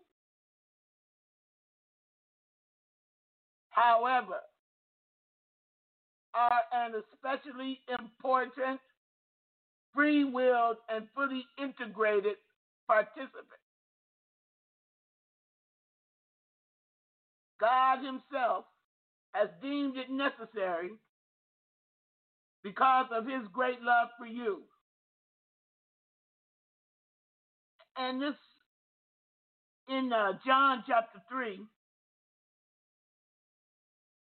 however, 3.73 4.39
are 6.33 6.62
an 6.73 6.93
especially 7.13 7.79
important, 7.99 8.79
free 9.93 10.23
willed, 10.23 10.77
and 10.89 11.07
fully 11.15 11.45
integrated 11.62 12.36
participant. 12.88 13.45
God 17.59 17.99
Himself 18.03 18.65
has 19.33 19.49
deemed 19.62 19.97
it 19.97 20.09
necessary 20.09 20.91
because 22.63 23.05
of 23.12 23.25
His 23.25 23.47
great 23.53 23.81
love 23.81 24.09
for 24.17 24.25
you. 24.25 24.63
And 27.97 28.21
this 28.21 28.36
in 29.89 30.12
uh, 30.12 30.33
John 30.45 30.83
chapter 30.88 31.19
3, 31.29 31.59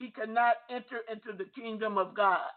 he 0.00 0.10
cannot 0.12 0.56
enter 0.70 1.00
into 1.12 1.38
the 1.38 1.50
kingdom 1.60 1.98
of 1.98 2.16
God. 2.16 2.50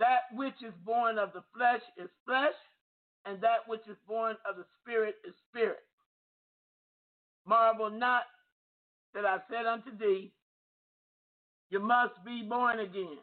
That 0.00 0.22
which 0.34 0.62
is 0.66 0.74
born 0.84 1.18
of 1.18 1.32
the 1.34 1.44
flesh 1.56 1.82
is 1.98 2.10
flesh, 2.26 2.54
and 3.26 3.40
that 3.42 3.68
which 3.68 3.82
is 3.90 3.98
born 4.08 4.36
of 4.48 4.56
the 4.56 4.66
Spirit 4.82 5.16
is 5.28 5.34
spirit. 5.50 5.84
Marvel 7.46 7.90
not 7.90 8.24
that 9.14 9.24
I 9.26 9.38
said 9.50 9.66
unto 9.66 9.96
thee, 9.98 10.32
You 11.70 11.80
must 11.80 12.14
be 12.24 12.42
born 12.48 12.80
again. 12.80 13.18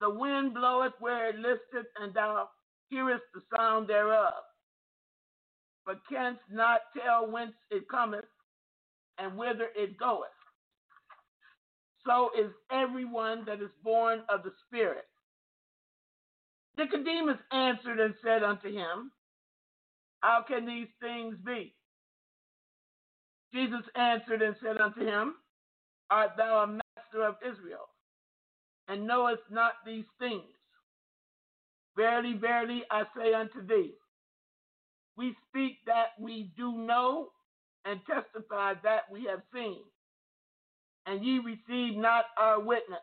The 0.00 0.10
wind 0.10 0.54
bloweth 0.54 0.94
where 1.00 1.30
it 1.30 1.36
listeth, 1.36 1.88
and 2.00 2.14
thou 2.14 2.48
hearest 2.90 3.24
the 3.34 3.42
sound 3.56 3.88
thereof, 3.88 4.34
but 5.86 6.00
canst 6.10 6.40
not 6.50 6.80
tell 6.96 7.30
whence 7.30 7.54
it 7.70 7.88
cometh 7.90 8.26
and 9.20 9.36
whither 9.38 9.68
it 9.76 9.98
goeth. 9.98 10.28
So 12.06 12.30
is 12.38 12.52
everyone 12.72 13.44
that 13.46 13.62
is 13.62 13.70
born 13.84 14.20
of 14.28 14.42
the 14.44 14.52
Spirit. 14.66 15.06
Nicodemus 16.78 17.38
answered 17.52 18.00
and 18.00 18.14
said 18.24 18.42
unto 18.42 18.68
him, 18.72 19.12
How 20.20 20.44
can 20.48 20.66
these 20.66 20.88
things 21.02 21.36
be? 21.44 21.74
Jesus 23.54 23.82
answered 23.96 24.42
and 24.42 24.56
said 24.62 24.80
unto 24.80 25.00
him, 25.06 25.34
Art 26.10 26.32
thou 26.36 26.64
a 26.64 26.66
master 26.68 27.24
of 27.26 27.36
Israel, 27.46 27.88
and 28.88 29.06
knowest 29.06 29.42
not 29.50 29.74
these 29.86 30.06
things? 30.20 30.44
Verily, 31.96 32.34
verily, 32.40 32.84
I 32.90 33.04
say 33.16 33.34
unto 33.34 33.66
thee, 33.66 33.94
we 35.16 35.34
speak 35.48 35.78
that 35.86 36.08
we 36.20 36.52
do 36.56 36.72
know 36.78 37.28
and 37.84 38.00
testify 38.06 38.74
that 38.82 39.02
we 39.10 39.24
have 39.24 39.42
seen, 39.54 39.80
and 41.06 41.24
ye 41.24 41.38
receive 41.38 41.96
not 41.96 42.26
our 42.38 42.60
witness. 42.60 43.00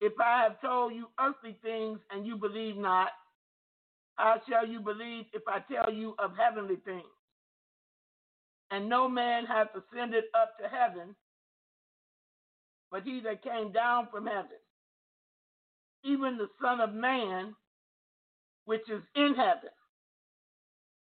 If 0.00 0.14
I 0.20 0.42
have 0.42 0.60
told 0.60 0.94
you 0.94 1.06
earthly 1.20 1.56
things 1.62 1.98
and 2.10 2.26
you 2.26 2.36
believe 2.36 2.76
not, 2.76 3.08
how 4.16 4.40
shall 4.48 4.66
you 4.66 4.80
believe 4.80 5.26
if 5.32 5.42
I 5.48 5.60
tell 5.72 5.92
you 5.92 6.14
of 6.18 6.32
heavenly 6.36 6.76
things? 6.84 7.04
And 8.70 8.88
no 8.88 9.08
man 9.08 9.46
hath 9.46 9.68
ascended 9.74 10.24
up 10.34 10.58
to 10.58 10.68
heaven, 10.68 11.14
but 12.90 13.02
he 13.04 13.20
that 13.20 13.42
came 13.42 13.72
down 13.72 14.08
from 14.10 14.26
heaven, 14.26 14.58
even 16.04 16.36
the 16.38 16.48
Son 16.62 16.80
of 16.80 16.94
Man, 16.94 17.54
which 18.66 18.88
is 18.90 19.02
in 19.16 19.34
heaven. 19.36 19.70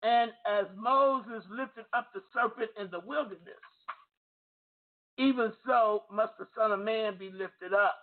And 0.02 0.30
as 0.46 0.66
Moses 0.76 1.44
lifted 1.50 1.84
up 1.92 2.08
the 2.14 2.22
serpent 2.32 2.70
in 2.80 2.90
the 2.90 3.00
wilderness, 3.00 3.40
even 5.18 5.52
so 5.66 6.04
must 6.12 6.38
the 6.38 6.46
Son 6.56 6.70
of 6.70 6.80
Man 6.80 7.18
be 7.18 7.30
lifted 7.30 7.74
up, 7.74 7.98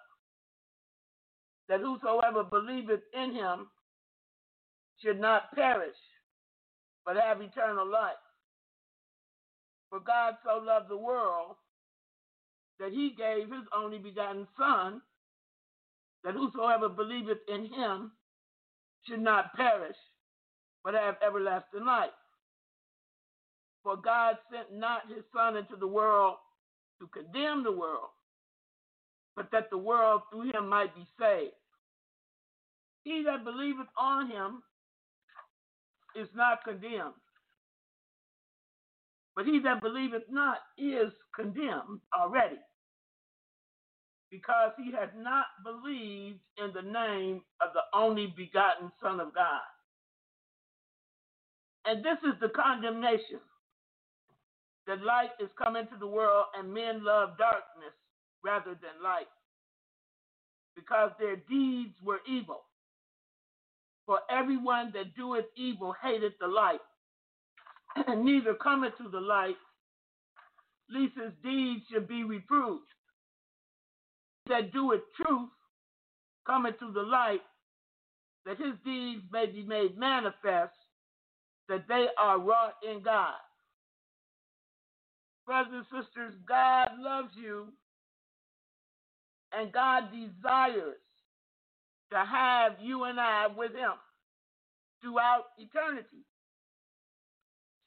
that 1.70 1.80
whosoever 1.80 2.44
believeth 2.44 3.02
in 3.14 3.34
him 3.34 3.68
should 5.02 5.20
not 5.20 5.54
perish, 5.56 5.96
but 7.06 7.16
have 7.16 7.42
eternal 7.42 7.90
life. 7.90 8.14
For 9.90 10.00
God 10.00 10.36
so 10.44 10.62
loved 10.64 10.90
the 10.90 10.98
world 10.98 11.56
that 12.80 12.92
he 12.92 13.16
gave 13.18 13.50
his 13.50 13.64
only 13.74 13.98
begotten 13.98 14.48
Son, 14.58 15.02
that 16.26 16.34
whosoever 16.34 16.90
believeth 16.90 17.38
in 17.48 17.66
him 17.66 18.12
should 19.08 19.22
not 19.22 19.54
perish, 19.56 19.96
but 20.86 20.95
have 20.95 21.17
everlasting 21.28 21.86
life. 21.86 22.12
For 23.84 23.98
God 23.98 24.38
sent 24.52 24.74
not 24.74 25.04
his 25.10 25.24
Son 25.36 25.58
into 25.58 25.78
the 25.78 25.88
world 25.88 26.36
to 27.02 27.08
condemn 27.08 27.63
the 27.63 27.71
world, 27.71 28.10
but 29.36 29.50
that 29.52 29.69
the 29.71 29.78
world 29.78 30.24
through 30.32 30.52
him 30.54 30.69
might 30.69 30.95
be 30.95 31.06
saved. 31.19 31.54
He 33.04 33.24
that 33.26 33.45
believeth 33.45 33.88
on 34.00 34.30
him 34.32 34.63
is 36.15 36.30
not 36.36 36.63
condemned, 36.65 37.15
but 39.36 39.45
he 39.45 39.60
that 39.62 39.82
believeth 39.82 40.24
not 40.30 40.60
is 40.78 41.12
condemned 41.36 42.02
already, 42.17 42.60
because 44.32 44.71
he 44.78 44.91
has 44.93 45.10
not 45.17 45.48
believed 45.65 46.39
in 46.58 46.71
the 46.74 46.84
name 46.84 47.41
of 47.62 47.69
the 47.74 47.84
only 47.98 48.34
begotten 48.38 48.91
Son 49.04 49.19
of 49.21 49.34
God. 49.36 49.62
And 51.86 52.04
this 52.04 52.17
is 52.24 52.39
the 52.41 52.50
condemnation 52.50 53.39
that 54.88 55.04
light 55.04 55.32
is 55.39 55.50
come 55.62 55.76
into 55.76 55.95
the 56.00 56.08
world, 56.08 56.45
and 56.58 56.74
men 56.74 57.04
love 57.04 57.38
darkness 57.38 57.93
rather 58.43 58.71
than 58.71 59.04
light, 59.04 59.28
because 60.76 61.12
their 61.19 61.36
deeds 61.36 61.95
were 62.04 62.19
evil. 62.28 62.62
For 64.06 64.19
everyone 64.30 64.91
that 64.93 65.15
doeth 65.15 65.45
evil 65.56 65.95
hateth 66.02 66.34
the 66.39 66.48
light, 66.48 66.82
and 68.08 68.24
neither 68.24 68.54
cometh 68.54 68.95
to 68.98 69.10
the 69.10 69.19
light, 69.19 69.58
lest 70.89 71.13
his 71.15 71.34
deeds 71.43 71.82
should 71.91 72.08
be 72.08 72.24
reproved. 72.24 72.84
That 74.48 74.71
doeth 74.71 75.02
truth 75.15 75.50
cometh 76.45 76.78
to 76.80 76.91
the 76.91 77.02
light, 77.02 77.41
that 78.45 78.60
his 78.60 78.76
deeds 78.86 79.24
may 79.32 79.48
be 79.48 79.63
made 79.63 79.98
manifest, 79.98 80.74
that 81.69 81.88
they 81.88 82.08
are 82.19 82.39
wrought 82.39 82.75
in 82.84 83.01
God. 83.01 83.34
Brothers 85.45 85.86
and 85.91 86.04
sisters, 86.04 86.34
God 86.47 86.89
loves 86.99 87.30
you, 87.36 87.67
and 89.54 89.71
God 89.71 90.06
desires 90.12 90.97
to 92.12 92.17
have 92.17 92.73
you 92.82 93.04
and 93.06 93.19
I 93.19 93.47
with 93.47 93.71
Him 93.71 93.93
throughout 95.01 95.45
eternity. 95.58 96.25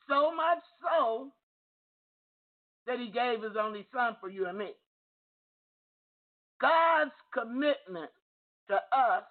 So 0.08 0.34
much 0.34 0.62
so 0.80 1.28
that 2.86 2.98
He 2.98 3.08
gave 3.10 3.42
His 3.42 3.56
only 3.60 3.86
Son 3.92 4.16
for 4.20 4.28
you 4.28 4.46
and 4.46 4.58
me. 4.58 4.70
God's 6.60 7.12
commitment 7.32 8.10
to 8.68 8.74
us 8.74 9.24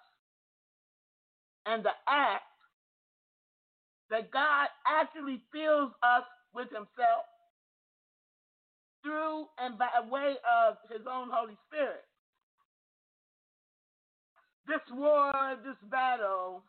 and 1.66 1.84
the 1.84 1.90
act 2.08 2.42
that 4.10 4.30
God 4.30 4.68
actually 4.86 5.42
fills 5.52 5.92
us 6.02 6.24
with 6.54 6.68
Himself 6.68 7.26
through 9.02 9.46
and 9.58 9.78
by 9.78 9.88
way 10.10 10.36
of 10.44 10.76
His 10.90 11.06
own 11.06 11.28
Holy 11.30 11.56
Spirit 11.68 12.04
this 14.68 14.80
war, 14.92 15.32
this 15.64 15.76
battle, 15.90 16.62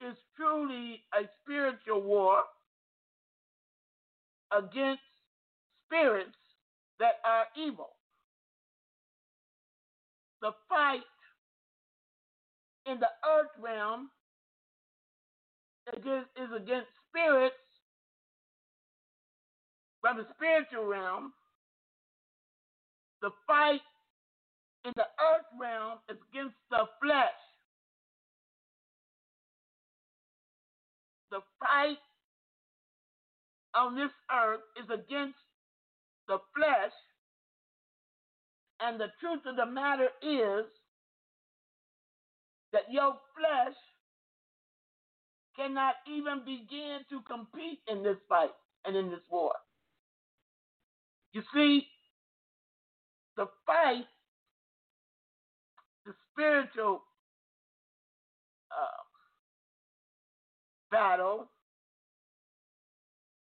is 0.00 0.16
truly 0.36 1.00
a 1.14 1.22
spiritual 1.42 2.02
war 2.02 2.38
against 4.52 5.02
spirits 5.86 6.36
that 6.98 7.14
are 7.24 7.44
evil. 7.56 7.90
The 10.42 10.50
fight 10.68 11.00
in 12.86 12.98
the 12.98 13.08
earth 13.26 13.50
realm 13.62 14.10
is 15.88 16.50
against 16.56 16.88
spirits 17.08 17.54
from 20.00 20.18
the 20.18 20.26
spiritual 20.34 20.84
realm. 20.86 21.32
The 23.22 23.30
fight 23.46 23.80
in 24.84 24.92
the 24.96 25.02
earth 25.02 25.46
realm 25.58 25.98
is 26.10 26.16
against 26.30 26.56
the 26.70 26.84
flesh. 27.02 27.40
The 31.30 31.40
fight 31.58 31.98
on 33.74 33.96
this 33.96 34.10
earth 34.30 34.60
is 34.78 34.86
against 34.90 35.38
the 36.28 36.38
flesh. 36.54 36.92
And 38.80 39.00
the 39.00 39.08
truth 39.20 39.40
of 39.46 39.56
the 39.56 39.66
matter 39.66 40.08
is 40.22 40.66
that 42.72 42.82
your 42.90 43.16
flesh 43.36 43.74
cannot 45.56 45.96
even 46.08 46.40
begin 46.44 47.00
to 47.10 47.20
compete 47.22 47.80
in 47.88 48.02
this 48.02 48.16
fight 48.28 48.50
and 48.84 48.96
in 48.96 49.10
this 49.10 49.20
war. 49.30 49.52
You 51.32 51.42
see, 51.54 51.86
the 53.36 53.46
fight, 53.66 54.06
the 56.06 56.12
spiritual 56.32 57.02
uh, 58.70 59.02
battle 60.90 61.50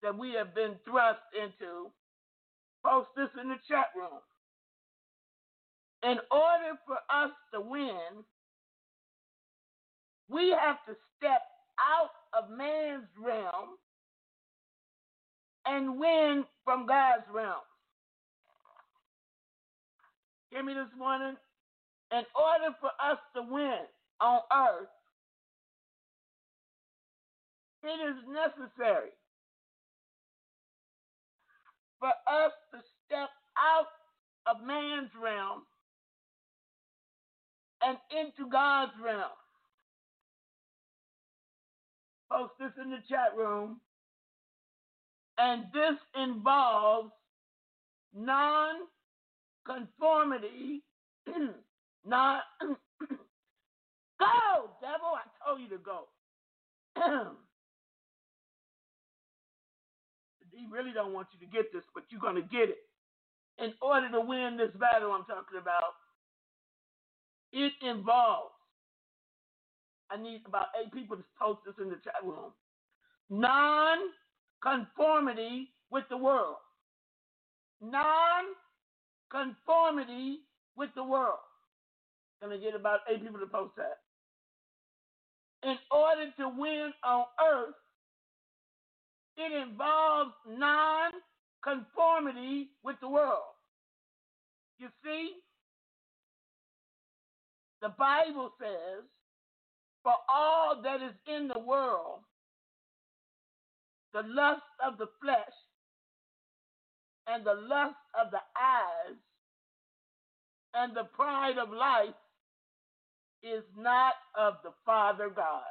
that 0.02 0.16
we 0.16 0.32
have 0.34 0.54
been 0.54 0.76
thrust 0.84 1.20
into, 1.34 1.90
post 2.84 3.08
this 3.16 3.28
in 3.40 3.48
the 3.48 3.56
chat 3.68 3.86
room. 3.96 4.20
In 6.04 6.18
order 6.30 6.78
for 6.86 6.96
us 7.10 7.30
to 7.54 7.60
win, 7.60 8.24
we 10.28 10.50
have 10.50 10.78
to 10.86 10.96
step 11.18 11.42
out 11.80 12.10
of 12.38 12.50
man's 12.50 13.08
realm 13.18 13.76
and 15.66 15.98
win 15.98 16.44
from 16.64 16.86
God's 16.86 17.24
realm. 17.32 17.62
Hear 20.50 20.64
me 20.64 20.74
this 20.74 20.92
morning? 20.98 21.36
In 22.12 22.22
order 22.34 22.74
for 22.80 22.90
us 23.02 23.18
to 23.36 23.42
win 23.42 23.86
on 24.20 24.40
earth, 24.52 24.88
it 27.84 28.10
is 28.10 28.16
necessary 28.28 29.10
for 32.00 32.08
us 32.08 32.52
to 32.72 32.78
step 33.06 33.28
out 33.58 33.86
of 34.46 34.66
man's 34.66 35.10
realm 35.22 35.62
and 37.82 37.96
into 38.10 38.50
God's 38.50 38.92
realm. 39.02 39.36
Post 42.30 42.52
this 42.60 42.72
in 42.82 42.90
the 42.90 42.98
chat 43.08 43.36
room. 43.36 43.80
And 45.38 45.64
this 45.72 45.98
involves 46.16 47.12
non 48.14 48.76
conformity. 49.66 50.82
not 52.06 52.42
go, 54.20 54.70
devil. 54.80 55.12
I 55.16 55.22
told 55.46 55.60
you 55.60 55.68
to 55.70 55.78
go. 55.78 56.08
he 60.52 60.66
really 60.70 60.92
don't 60.92 61.12
want 61.14 61.28
you 61.32 61.46
to 61.46 61.52
get 61.52 61.72
this, 61.72 61.84
but 61.94 62.04
you're 62.10 62.20
going 62.20 62.36
to 62.36 62.42
get 62.42 62.70
it. 62.70 62.78
In 63.58 63.74
order 63.82 64.10
to 64.10 64.20
win 64.20 64.56
this 64.58 64.72
battle 64.80 65.12
I'm 65.12 65.24
talking 65.24 65.58
about, 65.60 65.94
it 67.52 67.72
involves 67.82 68.52
I 70.10 70.16
need 70.22 70.42
about 70.46 70.68
eight 70.80 70.92
people 70.92 71.16
to 71.16 71.24
post 71.40 71.60
this 71.66 71.74
in 71.80 71.90
the 71.90 71.96
chat 72.04 72.22
room. 72.24 72.52
Non 73.30 73.98
conformity 74.62 75.70
with 75.90 76.04
the 76.10 76.16
world. 76.16 76.56
Non 77.82 78.44
conformity 79.30 80.40
with 80.76 80.90
the 80.96 81.04
world. 81.04 81.38
Gonna 82.42 82.58
get 82.58 82.74
about 82.74 83.00
eight 83.10 83.22
people 83.22 83.40
to 83.40 83.46
post 83.46 83.72
that. 83.76 83.98
In 85.64 85.76
order 85.90 86.26
to 86.38 86.48
win 86.48 86.92
on 87.04 87.24
earth, 87.44 87.74
it 89.36 89.52
involves 89.52 90.32
non 90.48 91.12
conformity 91.64 92.70
with 92.84 92.96
the 93.00 93.08
world. 93.08 93.54
You 94.78 94.88
see, 95.04 95.32
the 97.82 97.90
Bible 97.98 98.52
says 98.60 99.04
for 100.02 100.14
all 100.28 100.80
that 100.82 101.02
is 101.02 101.14
in 101.26 101.48
the 101.48 101.58
world, 101.58 102.20
the 104.12 104.22
lust 104.22 104.62
of 104.84 104.98
the 104.98 105.08
flesh 105.22 105.54
and 107.26 107.44
the 107.44 107.54
lust 107.54 107.96
of 108.20 108.30
the 108.30 108.40
eyes 108.60 109.16
and 110.74 110.96
the 110.96 111.04
pride 111.14 111.58
of 111.58 111.70
life 111.70 112.14
is 113.42 113.64
not 113.76 114.14
of 114.38 114.54
the 114.64 114.72
Father 114.84 115.30
God, 115.34 115.62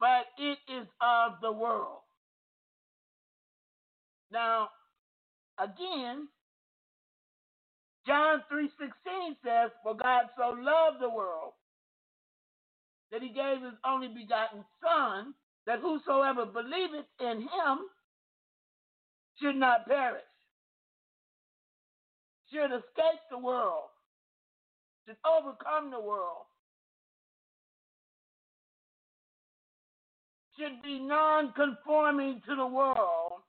but 0.00 0.26
it 0.38 0.58
is 0.68 0.86
of 1.00 1.32
the 1.42 1.52
world. 1.52 2.00
Now, 4.32 4.70
again, 5.58 6.28
John 8.06 8.42
3:16 8.50 9.36
says, 9.44 9.70
"For 9.82 9.94
God 9.94 10.30
so 10.36 10.50
loved 10.50 11.00
the 11.00 11.10
world 11.10 11.54
that 13.12 13.22
he 13.22 13.28
gave 13.28 13.62
his 13.62 13.78
only 13.86 14.08
begotten 14.08 14.64
Son, 14.82 15.34
that 15.66 15.80
whosoever 15.80 16.46
believeth 16.46 17.06
in 17.20 17.42
him 17.42 17.78
should 19.40 19.56
not 19.56 19.86
perish, 19.86 20.22
should 22.50 22.72
escape 22.72 23.20
the 23.30 23.38
world, 23.38 23.90
should 25.06 25.16
overcome 25.26 25.90
the 25.90 26.00
world, 26.00 26.46
should 30.58 30.82
be 30.82 30.98
non 30.98 31.52
conforming 31.52 32.40
to 32.48 32.56
the 32.56 32.66
world 32.66 33.42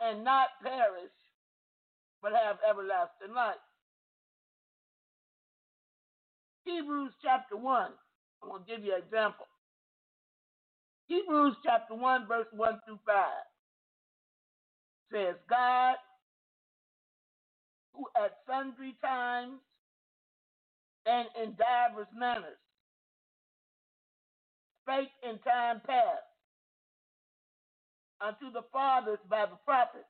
and 0.00 0.24
not 0.24 0.48
perish, 0.62 1.12
but 2.22 2.32
have 2.32 2.58
everlasting 2.68 3.34
life. 3.34 3.56
Hebrews 6.64 7.12
chapter 7.22 7.56
1. 7.56 7.92
I'm 8.42 8.48
going 8.48 8.64
to 8.64 8.70
give 8.70 8.84
you 8.84 8.94
an 8.94 9.02
example. 9.02 9.46
Hebrews 11.08 11.56
chapter 11.64 11.94
1, 11.94 12.26
verse 12.28 12.46
1 12.52 12.80
through 12.86 13.00
5 13.06 13.26
says, 15.12 15.36
God, 15.48 15.96
who 17.94 18.06
at 18.16 18.32
sundry 18.48 18.96
times 19.02 19.60
and 21.06 21.28
in 21.42 21.56
divers 21.56 22.08
manners 22.16 22.58
spake 24.82 25.10
in 25.22 25.38
time 25.40 25.80
past 25.86 26.26
unto 28.20 28.52
the 28.52 28.62
fathers 28.72 29.18
by 29.30 29.46
the 29.46 29.56
prophets, 29.64 30.04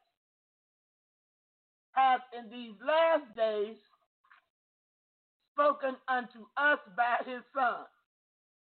hath 1.93 2.21
in 2.39 2.51
these 2.51 2.75
last 2.87 3.25
days 3.37 3.77
spoken 5.55 5.97
unto 6.09 6.47
us 6.57 6.79
by 6.97 7.19
his 7.27 7.43
Son, 7.55 7.85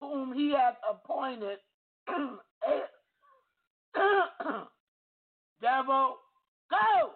whom 0.00 0.34
he 0.34 0.52
hath 0.52 0.76
appointed 0.88 1.58
devil, 5.62 6.16
go! 6.70 7.10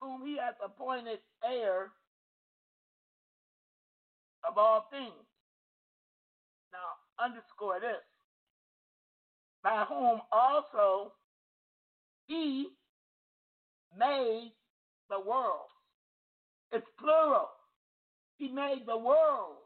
Whom 0.00 0.26
he 0.26 0.36
hath 0.38 0.56
appointed 0.64 1.18
heir 1.44 1.90
of 4.48 4.58
all 4.58 4.86
things. 4.90 5.12
Now, 6.72 7.24
underscore 7.24 7.80
this. 7.80 8.02
By 9.62 9.84
whom 9.88 10.20
also 10.32 11.12
he 12.26 12.68
made 13.98 14.52
the 15.10 15.20
world. 15.20 15.70
It's 16.72 16.86
plural. 16.98 17.48
He 18.38 18.48
made 18.48 18.82
the 18.86 18.96
world, 18.96 19.56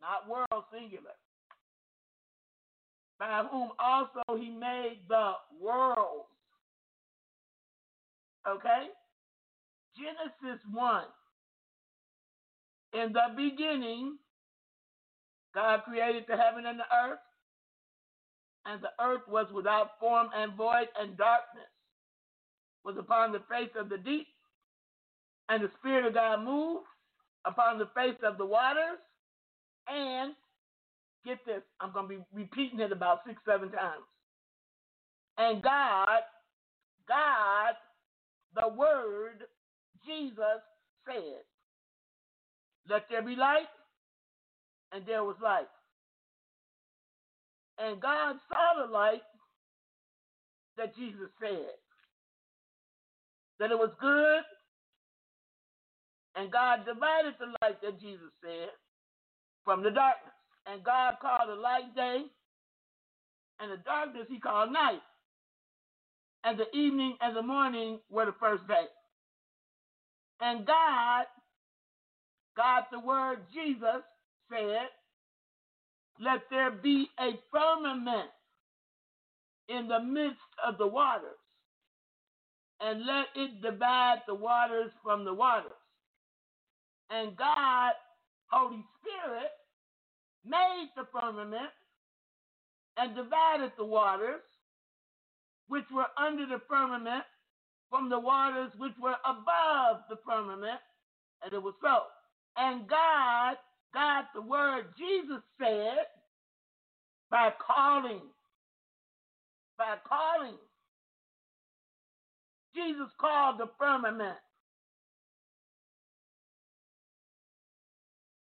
not 0.00 0.28
world 0.28 0.64
singular. 0.72 1.16
By 3.18 3.44
whom 3.50 3.70
also 3.78 4.22
he 4.38 4.50
made 4.50 5.00
the 5.08 5.32
world. 5.60 6.26
Okay? 8.46 8.86
Genesis 9.96 10.62
1. 10.72 11.04
In 12.94 13.12
the 13.12 13.34
beginning, 13.36 14.16
God 15.54 15.82
created 15.84 16.24
the 16.28 16.36
heaven 16.36 16.66
and 16.66 16.78
the 16.78 16.84
earth, 17.04 17.18
and 18.64 18.80
the 18.82 18.92
earth 19.02 19.22
was 19.28 19.46
without 19.52 19.98
form 19.98 20.28
and 20.34 20.54
void, 20.54 20.88
and 20.98 21.16
darkness 21.16 21.68
was 22.84 22.96
upon 22.96 23.32
the 23.32 23.42
face 23.50 23.70
of 23.78 23.88
the 23.88 23.98
deep, 23.98 24.26
and 25.48 25.62
the 25.62 25.70
Spirit 25.78 26.06
of 26.06 26.14
God 26.14 26.44
moved 26.44 26.86
upon 27.44 27.78
the 27.78 27.88
face 27.94 28.18
of 28.24 28.38
the 28.38 28.46
waters, 28.46 28.98
and 29.88 30.34
get 31.24 31.38
this, 31.46 31.62
I'm 31.80 31.92
going 31.92 32.08
to 32.08 32.14
be 32.16 32.24
repeating 32.32 32.80
it 32.80 32.92
about 32.92 33.20
six, 33.26 33.40
seven 33.46 33.70
times. 33.70 34.04
And 35.38 35.62
God, 35.62 36.20
God, 37.08 37.74
the 38.54 38.68
Word, 38.68 39.44
Jesus 40.06 40.62
said, 41.06 41.42
Let 42.88 43.04
there 43.10 43.22
be 43.22 43.36
light, 43.36 43.68
and 44.92 45.04
there 45.06 45.24
was 45.24 45.36
light. 45.42 45.68
And 47.78 48.00
God 48.00 48.36
saw 48.48 48.86
the 48.86 48.92
light 48.92 49.22
that 50.76 50.96
Jesus 50.96 51.28
said, 51.40 51.74
that 53.58 53.70
it 53.70 53.78
was 53.78 53.90
good, 54.00 54.42
and 56.38 56.52
God 56.52 56.86
divided 56.86 57.34
the 57.40 57.46
light 57.60 57.82
that 57.82 58.00
Jesus 58.00 58.30
said 58.40 58.70
from 59.64 59.82
the 59.82 59.90
darkness. 59.90 60.32
And 60.66 60.84
God 60.84 61.14
called 61.20 61.48
the 61.48 61.60
light 61.60 61.94
day, 61.96 62.22
and 63.58 63.72
the 63.72 63.82
darkness 63.84 64.26
he 64.30 64.38
called 64.38 64.72
night. 64.72 65.00
And 66.44 66.58
the 66.58 66.70
evening 66.76 67.16
and 67.20 67.36
the 67.36 67.42
morning 67.42 67.98
were 68.08 68.26
the 68.26 68.34
first 68.38 68.66
day. 68.68 68.86
And 70.40 70.64
God, 70.64 71.24
God, 72.56 72.84
the 72.92 73.00
word 73.00 73.38
Jesus 73.52 74.02
said, 74.48 74.88
Let 76.20 76.42
there 76.50 76.70
be 76.70 77.08
a 77.18 77.30
firmament 77.52 78.30
in 79.68 79.88
the 79.88 80.00
midst 80.00 80.38
of 80.64 80.78
the 80.78 80.86
waters, 80.86 81.38
and 82.80 83.04
let 83.06 83.26
it 83.34 83.60
divide 83.60 84.18
the 84.28 84.34
waters 84.34 84.92
from 85.02 85.24
the 85.24 85.34
waters. 85.34 85.72
And 87.10 87.36
God, 87.36 87.92
Holy 88.48 88.84
Spirit, 89.00 89.50
made 90.44 90.88
the 90.96 91.06
firmament 91.12 91.70
and 92.96 93.14
divided 93.16 93.72
the 93.78 93.84
waters 93.84 94.42
which 95.68 95.84
were 95.92 96.06
under 96.18 96.46
the 96.46 96.60
firmament 96.68 97.24
from 97.90 98.10
the 98.10 98.18
waters 98.18 98.72
which 98.78 98.92
were 99.00 99.16
above 99.24 100.02
the 100.10 100.16
firmament, 100.26 100.80
and 101.42 101.52
it 101.52 101.62
was 101.62 101.74
so. 101.82 102.02
And 102.56 102.88
God, 102.88 103.56
God, 103.94 104.24
the 104.34 104.42
word 104.42 104.86
Jesus 104.98 105.42
said, 105.60 106.06
by 107.30 107.52
calling, 107.66 108.20
by 109.78 109.96
calling, 110.08 110.56
Jesus 112.74 113.08
called 113.20 113.58
the 113.58 113.68
firmament, 113.78 114.38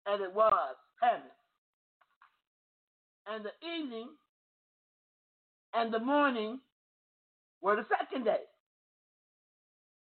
and 0.06 0.22
it 0.22 0.34
was 0.34 0.76
heaven 1.02 1.30
and 3.26 3.44
the 3.44 3.52
evening 3.66 4.08
and 5.74 5.92
the 5.92 5.98
morning 5.98 6.60
were 7.62 7.76
the 7.76 7.86
second 7.98 8.24
day. 8.24 8.42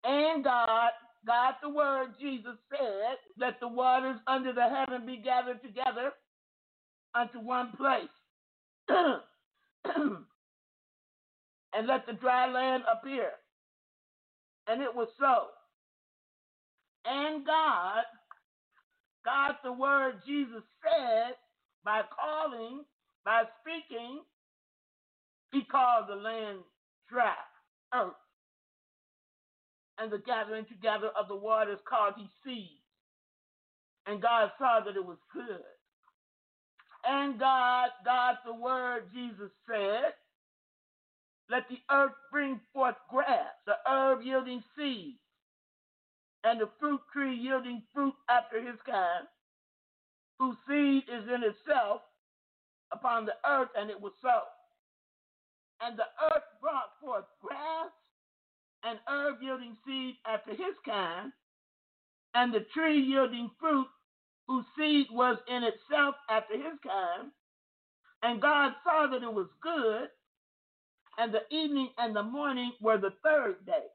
And 0.05 0.45
God, 0.45 0.91
God 1.26 1.55
the 1.62 1.68
Word, 1.70 2.09
Jesus 2.20 2.57
said, 2.70 3.16
Let 3.39 3.61
the 3.61 3.68
waters 3.68 4.16
under 4.26 4.53
the 4.53 4.68
heaven 4.68 5.07
be 5.07 5.18
gathered 5.18 5.62
together 5.62 6.12
unto 7.14 7.41
one 7.41 7.72
place. 7.76 8.09
and 8.89 9.16
let 11.87 12.07
the 12.07 12.12
dry 12.14 12.51
land 12.51 12.85
appear. 12.93 13.30
And 14.66 14.82
it 14.82 14.95
was 14.95 15.09
so. 15.18 15.49
And 17.07 17.45
God, 17.47 18.05
God 19.24 19.54
the 19.64 19.72
Word, 19.72 20.20
Jesus 20.26 20.62
said, 20.82 21.34
by 21.84 22.02
calling 22.14 22.84
by 23.24 23.44
speaking, 23.60 24.20
he 25.52 25.62
called 25.64 26.06
the 26.08 26.16
land 26.16 26.58
dry, 27.08 27.34
earth. 27.94 28.12
And 29.98 30.10
the 30.12 30.18
gathering 30.18 30.66
together 30.66 31.10
of 31.18 31.28
the 31.28 31.36
waters 31.36 31.78
called 31.88 32.14
he 32.16 32.28
seas. 32.44 32.80
And 34.06 34.20
God 34.20 34.50
saw 34.58 34.80
that 34.84 34.96
it 34.96 35.04
was 35.04 35.18
good. 35.32 35.62
And 37.06 37.38
God, 37.38 37.90
God, 38.04 38.36
the 38.44 38.54
word, 38.54 39.04
Jesus 39.14 39.50
said, 39.68 40.12
let 41.50 41.68
the 41.68 41.78
earth 41.90 42.12
bring 42.32 42.60
forth 42.72 42.96
grass, 43.10 43.52
the 43.66 43.74
herb 43.86 44.22
yielding 44.22 44.62
seed, 44.76 45.16
and 46.45 46.61
the 46.61 46.68
fruit 46.78 47.01
tree 47.12 47.34
yielding 47.34 47.82
fruit 47.92 48.14
after 48.28 48.61
his 48.61 48.78
kind, 48.86 49.26
whose 50.38 50.57
seed 50.68 51.05
is 51.09 51.24
in 51.28 51.42
itself 51.42 52.03
upon 52.92 53.24
the 53.24 53.34
earth, 53.49 53.70
and 53.76 53.90
it 53.90 54.01
was 54.01 54.12
so. 54.22 54.42
And 55.80 55.99
the 55.99 56.07
earth 56.34 56.45
brought 56.61 56.90
forth 57.01 57.24
grass 57.42 57.90
and 58.84 58.99
herb 59.09 59.36
yielding 59.42 59.76
seed 59.86 60.16
after 60.26 60.51
his 60.51 60.76
kind, 60.84 61.32
and 62.34 62.53
the 62.53 62.66
tree 62.74 63.01
yielding 63.01 63.51
fruit 63.59 63.86
whose 64.47 64.64
seed 64.76 65.07
was 65.11 65.38
in 65.49 65.62
itself 65.64 66.14
after 66.28 66.55
his 66.55 66.78
kind. 66.86 67.30
And 68.22 68.40
God 68.40 68.72
saw 68.84 69.07
that 69.11 69.22
it 69.22 69.32
was 69.32 69.49
good, 69.62 70.09
and 71.18 71.32
the 71.32 71.42
evening 71.55 71.90
and 71.99 72.14
the 72.14 72.22
morning 72.22 72.72
were 72.80 72.99
the 72.99 73.14
third 73.22 73.64
day. 73.66 73.86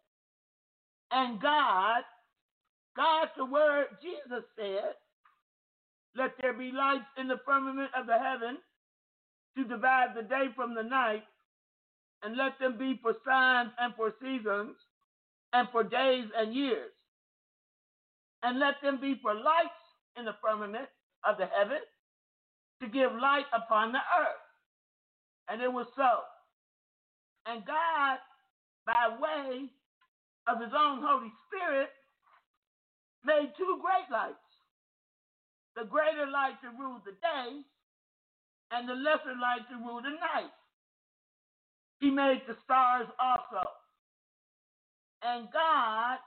And 1.11 1.41
God, 1.41 2.03
God, 2.95 3.29
the 3.37 3.45
word 3.45 3.87
Jesus 4.01 4.45
said, 4.57 4.95
Let 6.15 6.31
there 6.41 6.53
be 6.53 6.71
lights 6.71 7.05
in 7.17 7.27
the 7.27 7.39
firmament 7.45 7.91
of 7.97 8.07
the 8.07 8.17
heaven 8.19 8.57
to 9.57 9.63
divide 9.65 10.15
the 10.15 10.23
day 10.23 10.47
from 10.55 10.75
the 10.75 10.83
night, 10.83 11.23
and 12.23 12.37
let 12.37 12.59
them 12.59 12.77
be 12.77 12.99
for 13.01 13.15
signs 13.25 13.71
and 13.79 13.93
for 13.95 14.13
seasons, 14.21 14.75
and 15.53 15.67
for 15.71 15.83
days 15.83 16.25
and 16.37 16.53
years. 16.53 16.91
And 18.43 18.59
let 18.59 18.75
them 18.83 18.99
be 19.01 19.15
for 19.21 19.33
lights 19.33 19.69
in 20.17 20.25
the 20.25 20.35
firmament 20.43 20.89
of 21.25 21.37
the 21.37 21.47
heaven, 21.47 21.79
to 22.81 22.89
give 22.89 23.11
light 23.13 23.45
upon 23.53 23.91
the 23.93 23.99
earth. 23.99 24.43
And 25.49 25.61
it 25.61 25.71
was 25.71 25.87
so. 25.95 26.19
And 27.45 27.65
God, 27.65 28.17
by 28.85 29.17
way 29.19 29.69
of 30.47 30.61
his 30.61 30.73
own 30.75 31.01
Holy 31.03 31.31
Spirit, 31.47 31.89
made 33.25 33.51
two 33.57 33.79
great 33.81 34.07
lights 34.11 34.49
the 35.79 35.85
greater 35.85 36.27
light 36.27 36.59
to 36.59 36.69
rule 36.75 36.99
the 37.05 37.15
day, 37.23 37.63
and 38.71 38.83
the 38.83 38.93
lesser 38.93 39.31
light 39.39 39.63
to 39.71 39.77
rule 39.79 40.01
the 40.03 40.11
night. 40.11 40.51
He 41.99 42.11
made 42.11 42.43
the 42.47 42.55
stars 42.63 43.07
also. 43.19 43.63
And 45.23 45.47
God, 45.51 46.19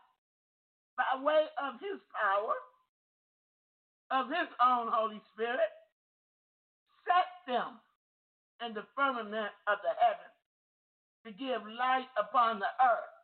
by 0.97 1.23
way 1.23 1.45
of 1.61 1.81
his 1.81 2.01
power, 2.13 2.57
of 4.11 4.29
his 4.29 4.49
own 4.61 4.89
Holy 4.93 5.21
Spirit, 5.33 5.73
set 7.05 7.29
them 7.47 7.81
in 8.65 8.75
the 8.75 8.85
firmament 8.97 9.53
of 9.69 9.79
the 9.85 9.93
heavens 10.01 10.37
to 11.25 11.31
give 11.33 11.63
light 11.79 12.09
upon 12.19 12.59
the 12.59 12.73
earth 12.81 13.17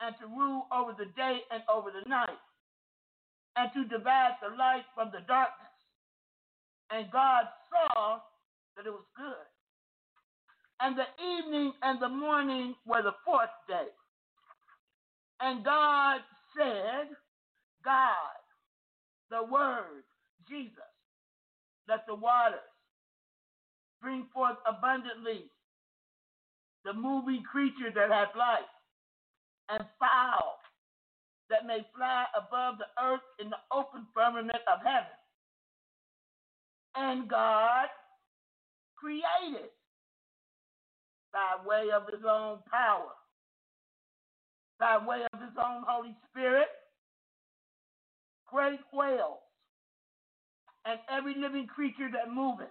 and 0.00 0.14
to 0.20 0.26
rule 0.26 0.66
over 0.72 0.92
the 0.92 1.10
day 1.16 1.40
and 1.50 1.62
over 1.68 1.90
the 1.90 2.08
night 2.08 2.38
and 3.58 3.70
to 3.74 3.82
divide 3.90 4.38
the 4.40 4.54
light 4.56 4.86
from 4.94 5.10
the 5.10 5.20
darkness. 5.26 5.74
And 6.90 7.10
God 7.10 7.44
saw 7.68 8.20
that 8.76 8.86
it 8.86 8.90
was 8.90 9.08
good. 9.16 9.48
And 10.80 10.96
the 10.96 11.10
evening 11.18 11.72
and 11.82 12.00
the 12.00 12.08
morning 12.08 12.76
were 12.86 13.02
the 13.02 13.18
fourth 13.24 13.50
day. 13.66 13.90
And 15.40 15.64
God 15.64 16.20
said, 16.56 17.10
God, 17.84 18.38
the 19.30 19.42
Word, 19.42 20.06
Jesus, 20.48 20.94
let 21.88 22.06
the 22.06 22.14
waters 22.14 22.60
bring 24.00 24.26
forth 24.32 24.56
abundantly 24.66 25.50
the 26.84 26.92
moving 26.92 27.42
creature 27.42 27.90
that 27.92 28.10
has 28.10 28.28
life, 28.38 28.70
and 29.68 29.84
fowl 29.98 30.58
that 31.50 31.66
may 31.66 31.86
fly 31.96 32.24
above 32.36 32.76
the 32.78 33.02
earth 33.02 33.24
in 33.40 33.50
the 33.50 33.60
open 33.72 34.06
firmament 34.14 34.62
of 34.72 34.80
heaven. 34.84 35.16
And 36.96 37.28
God 37.28 37.88
created 38.96 39.70
by 41.32 41.56
way 41.66 41.90
of 41.94 42.02
his 42.12 42.24
own 42.28 42.58
power 42.70 43.12
by 44.78 44.96
way 44.98 45.22
of 45.32 45.40
his 45.40 45.56
own 45.58 45.82
Holy 45.86 46.14
Spirit, 46.30 46.68
great 48.46 48.80
whales, 48.92 49.42
and 50.84 50.98
every 51.10 51.34
living 51.34 51.66
creature 51.66 52.08
that 52.12 52.32
moveth, 52.32 52.68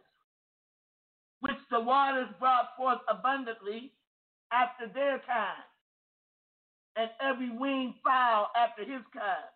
which 1.42 1.60
the 1.70 1.80
waters 1.80 2.30
brought 2.40 2.76
forth 2.78 3.00
abundantly 3.10 3.92
after 4.52 4.88
their 4.94 5.22
kind, 5.28 5.68
and 6.98 7.12
every 7.22 7.52
winged 7.52 7.96
fowl 8.04 8.52
after 8.58 8.84
his 8.84 9.04
kind. 9.14 9.52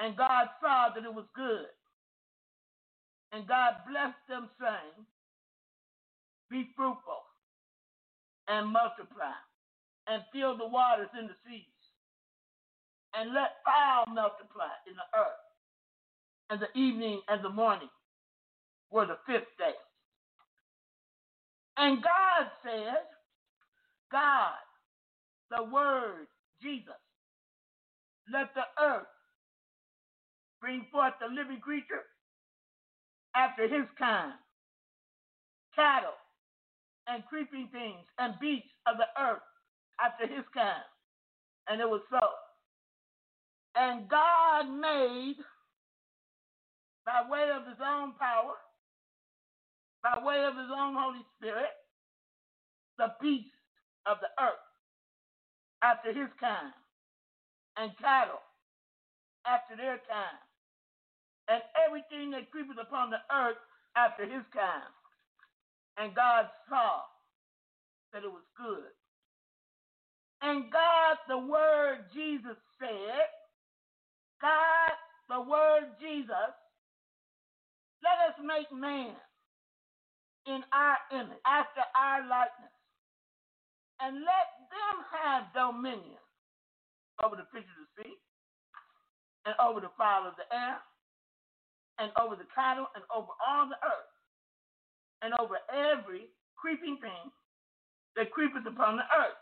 And 0.00 0.16
God 0.16 0.48
saw 0.60 0.90
that 0.94 1.04
it 1.04 1.14
was 1.14 1.26
good. 1.36 1.66
And 3.32 3.48
God 3.48 3.74
blessed 3.88 4.22
them, 4.28 4.48
saying, 4.60 5.06
Be 6.50 6.70
fruitful 6.76 7.22
and 8.48 8.68
multiply, 8.68 9.36
and 10.08 10.22
fill 10.32 10.56
the 10.56 10.66
waters 10.66 11.08
in 11.18 11.26
the 11.28 11.34
seas, 11.46 11.64
and 13.14 13.34
let 13.34 13.62
fowl 13.64 14.06
multiply 14.08 14.74
in 14.88 14.94
the 14.94 15.18
earth. 15.18 15.44
And 16.50 16.60
the 16.60 16.78
evening 16.78 17.22
and 17.28 17.44
the 17.44 17.50
morning 17.50 17.90
were 18.90 19.06
the 19.06 19.18
fifth 19.26 19.50
day. 19.58 19.74
And 21.76 22.02
God 22.02 22.50
said, 22.64 23.02
God, 24.12 24.54
the 25.50 25.64
Word, 25.64 26.26
Jesus, 26.62 27.00
let 28.32 28.54
the 28.54 28.66
earth 28.82 29.10
bring 30.60 30.86
forth 30.92 31.14
the 31.20 31.26
living 31.26 31.60
creature 31.60 32.04
after 33.34 33.64
his 33.64 33.86
kind, 33.98 34.34
cattle 35.74 36.18
and 37.08 37.24
creeping 37.26 37.68
things 37.72 38.06
and 38.18 38.34
beasts 38.40 38.70
of 38.86 38.96
the 38.96 39.08
earth 39.20 39.42
after 39.98 40.26
his 40.26 40.44
kind. 40.54 40.86
And 41.68 41.80
it 41.80 41.88
was 41.88 42.02
so. 42.10 42.20
And 43.74 44.08
God 44.08 44.68
made, 44.68 45.36
by 47.06 47.22
way 47.30 47.50
of 47.54 47.66
his 47.66 47.78
own 47.82 48.12
power, 48.18 48.54
by 50.02 50.22
way 50.24 50.44
of 50.44 50.54
his 50.54 50.70
own 50.70 50.94
Holy 50.94 51.24
Spirit, 51.38 51.74
the 52.98 53.08
beasts 53.20 53.50
of 54.06 54.18
the 54.20 54.30
earth 54.42 54.69
after 55.82 56.12
his 56.12 56.28
kind, 56.40 56.72
and 57.76 57.96
cattle 57.98 58.42
after 59.46 59.76
their 59.76 60.00
kind, 60.08 60.40
and 61.48 61.62
everything 61.86 62.30
that 62.32 62.50
creepeth 62.50 62.78
upon 62.80 63.10
the 63.10 63.22
earth 63.32 63.58
after 63.96 64.24
his 64.24 64.44
kind. 64.52 64.92
And 65.98 66.14
God 66.14 66.46
saw 66.68 67.02
that 68.12 68.24
it 68.24 68.30
was 68.30 68.44
good. 68.56 68.92
And 70.42 70.70
God, 70.72 71.16
the 71.28 71.38
Word 71.38 72.04
Jesus 72.14 72.56
said, 72.80 73.28
God, 74.40 74.92
the 75.28 75.40
Word 75.40 75.92
Jesus, 76.00 76.54
let 78.02 78.16
us 78.28 78.36
make 78.44 78.72
man 78.72 79.14
in 80.46 80.64
our 80.72 80.96
image, 81.12 81.38
after 81.44 81.84
our 81.94 82.22
likeness, 82.22 82.72
and 84.00 84.16
let 84.24 84.48
them 84.70 84.96
have 85.10 85.52
dominion 85.52 86.22
over 87.22 87.36
the 87.36 87.46
fish 87.52 87.66
of 87.66 87.76
the 87.84 87.88
sea, 88.00 88.14
and 89.44 89.54
over 89.60 89.80
the 89.80 89.92
fowl 89.98 90.26
of 90.26 90.34
the 90.40 90.46
air, 90.54 90.80
and 91.98 92.10
over 92.16 92.36
the 92.36 92.48
cattle, 92.54 92.86
and 92.94 93.04
over 93.12 93.28
all 93.44 93.68
the 93.68 93.76
earth, 93.84 94.14
and 95.22 95.34
over 95.36 95.60
every 95.68 96.32
creeping 96.56 96.96
thing 97.00 97.28
that 98.16 98.30
creepeth 98.32 98.66
upon 98.66 98.96
the 98.96 99.04
earth. 99.16 99.40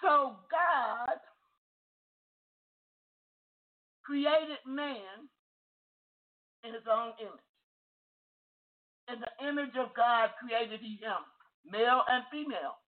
So 0.00 0.36
God 0.50 1.18
created 4.04 4.58
man 4.66 5.28
in 6.64 6.72
his 6.72 6.84
own 6.90 7.12
image. 7.20 7.48
In 9.12 9.20
the 9.20 9.32
image 9.48 9.76
of 9.76 9.94
God 9.96 10.30
created 10.40 10.80
he 10.80 10.96
him, 11.00 11.24
male 11.64 12.02
and 12.08 12.24
female. 12.30 12.80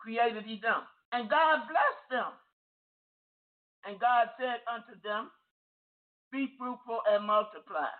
Created 0.00 0.44
he 0.46 0.60
them. 0.62 0.82
And 1.12 1.30
God 1.30 1.60
blessed 1.68 2.08
them. 2.10 2.32
And 3.86 4.00
God 4.00 4.28
said 4.40 4.60
unto 4.66 4.98
them, 5.04 5.30
Be 6.32 6.48
fruitful 6.58 7.00
and 7.10 7.26
multiply, 7.26 7.90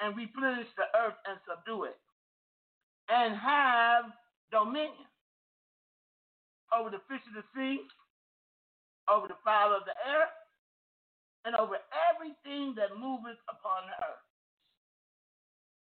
and 0.00 0.16
replenish 0.16 0.68
the 0.76 0.88
earth 0.98 1.18
and 1.28 1.38
subdue 1.48 1.84
it, 1.84 1.98
and 3.10 3.36
have 3.36 4.06
dominion 4.52 5.06
over 6.76 6.90
the 6.90 7.02
fish 7.08 7.22
of 7.28 7.34
the 7.34 7.46
sea, 7.56 7.80
over 9.10 9.28
the 9.28 9.38
fowl 9.44 9.74
of 9.76 9.84
the 9.86 9.96
air, 10.08 10.28
and 11.46 11.56
over 11.56 11.78
everything 12.12 12.74
that 12.76 12.96
moveth 12.98 13.40
upon 13.50 13.86
the 13.88 13.96
earth. 14.04 14.26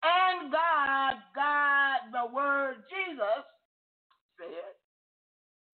And 0.04 0.52
God, 0.52 1.14
God, 1.34 1.98
the 2.12 2.26
word 2.34 2.76
Jesus, 2.90 3.44
said, 4.38 4.74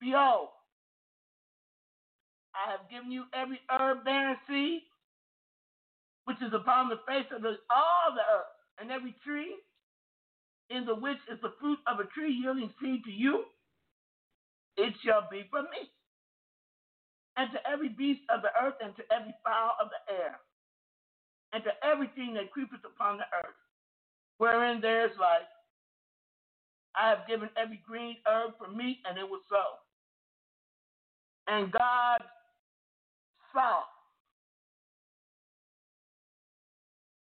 Behold, 0.00 0.48
I 2.54 2.70
have 2.70 2.90
given 2.90 3.10
you 3.10 3.24
every 3.34 3.60
herb 3.70 4.04
bearing 4.04 4.36
seed 4.48 4.82
which 6.24 6.38
is 6.42 6.52
upon 6.54 6.88
the 6.88 7.00
face 7.06 7.26
of 7.34 7.42
the, 7.42 7.56
all 7.70 8.14
the 8.14 8.22
earth, 8.22 8.54
and 8.78 8.90
every 8.90 9.14
tree 9.24 9.56
in 10.70 10.84
the 10.86 10.94
which 10.94 11.18
is 11.30 11.38
the 11.42 11.52
fruit 11.60 11.78
of 11.86 11.98
a 12.00 12.06
tree 12.14 12.32
yielding 12.32 12.70
seed 12.80 13.04
to 13.04 13.10
you, 13.10 13.44
it 14.76 14.94
shall 15.04 15.26
be 15.30 15.44
for 15.50 15.62
me. 15.62 15.90
And 17.36 17.50
to 17.52 17.58
every 17.68 17.88
beast 17.88 18.20
of 18.30 18.42
the 18.42 18.52
earth, 18.62 18.74
and 18.82 18.94
to 18.96 19.02
every 19.12 19.34
fowl 19.44 19.72
of 19.80 19.88
the 19.90 20.14
air, 20.14 20.38
and 21.52 21.64
to 21.64 21.72
everything 21.84 22.34
that 22.34 22.52
creepeth 22.52 22.84
upon 22.84 23.18
the 23.18 23.28
earth, 23.34 23.58
wherein 24.38 24.80
there 24.80 25.06
is 25.06 25.16
life, 25.18 25.48
I 26.96 27.08
have 27.08 27.26
given 27.26 27.48
every 27.56 27.80
green 27.86 28.16
herb 28.26 28.52
for 28.58 28.70
meat, 28.70 28.98
and 29.08 29.18
it 29.18 29.28
was 29.28 29.40
so. 29.48 29.62
And 31.48 31.72
God 31.72 32.18
saw 33.52 33.82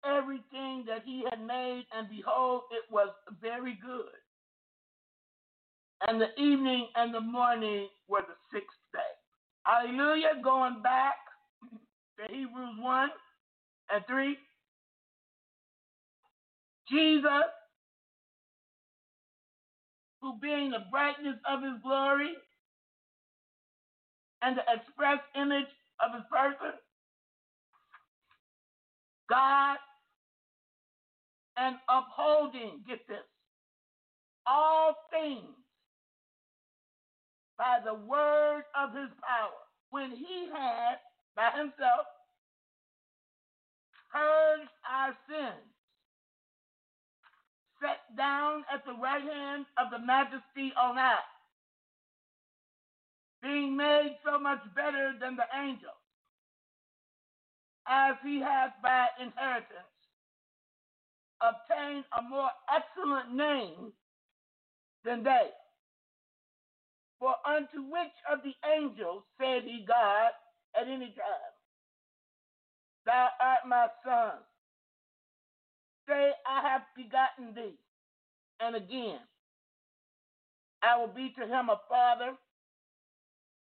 everything 0.04 0.84
that 0.86 1.02
he 1.04 1.24
had 1.28 1.44
made, 1.44 1.84
and 1.96 2.08
behold, 2.08 2.62
it 2.70 2.90
was 2.92 3.08
very 3.40 3.78
good. 3.84 4.14
And 6.06 6.20
the 6.20 6.30
evening 6.40 6.88
and 6.94 7.12
the 7.12 7.20
morning 7.20 7.88
were 8.08 8.20
the 8.20 8.36
sixth 8.52 8.78
day. 8.92 9.00
Hallelujah. 9.64 10.40
Going 10.42 10.80
back 10.82 11.16
to 12.18 12.32
Hebrews 12.32 12.76
1 12.78 13.08
and 13.92 14.04
3. 14.06 14.36
Jesus, 16.90 17.50
who 20.22 20.38
being 20.40 20.70
the 20.70 20.84
brightness 20.90 21.36
of 21.48 21.62
his 21.62 21.80
glory 21.82 22.34
and 24.42 24.56
the 24.56 24.62
express 24.74 25.20
image 25.36 25.68
of 26.00 26.14
his 26.14 26.24
person, 26.30 26.74
God 29.30 29.78
and 31.58 31.76
upholding, 31.88 32.80
get 32.88 33.00
this, 33.08 33.24
all 34.46 34.94
things 35.12 35.56
by 37.58 37.78
the 37.84 37.94
word 37.94 38.64
of 38.78 38.94
his 38.94 39.10
power. 39.22 39.60
When 39.90 40.10
he 40.12 40.48
had 40.52 40.96
by 41.36 41.50
himself 41.56 42.06
purged 44.12 44.70
our 44.90 45.16
sins, 45.28 45.66
set 47.80 48.16
down 48.16 48.64
at 48.72 48.84
the 48.84 48.94
right 48.94 49.22
hand 49.22 49.66
of 49.78 49.90
the 49.90 49.98
majesty 49.98 50.72
on 50.80 50.96
high, 50.96 51.18
being 53.42 53.76
made 53.76 54.16
so 54.24 54.38
much 54.38 54.60
better 54.74 55.14
than 55.20 55.36
the 55.36 55.46
angels, 55.58 56.02
as 57.88 58.16
he 58.24 58.40
hath 58.40 58.72
by 58.82 59.06
inheritance 59.20 59.88
obtained 61.42 62.04
a 62.18 62.22
more 62.22 62.50
excellent 62.74 63.34
name 63.34 63.92
than 65.04 65.22
they. 65.22 65.50
For 67.20 67.34
unto 67.46 67.82
which 67.90 68.14
of 68.30 68.40
the 68.44 68.54
angels 68.76 69.24
said 69.40 69.62
he 69.64 69.84
God 69.86 70.30
at 70.80 70.88
any 70.88 71.14
time, 71.16 71.54
Thou 73.06 73.28
art 73.40 73.60
my 73.68 73.88
son. 74.04 74.38
Say, 76.08 76.30
I 76.46 76.68
have 76.68 76.82
begotten 76.96 77.54
thee. 77.54 77.76
And 78.60 78.74
again, 78.74 79.18
I 80.82 80.96
will 80.98 81.12
be 81.12 81.34
to 81.38 81.46
him 81.46 81.68
a 81.68 81.78
father, 81.88 82.32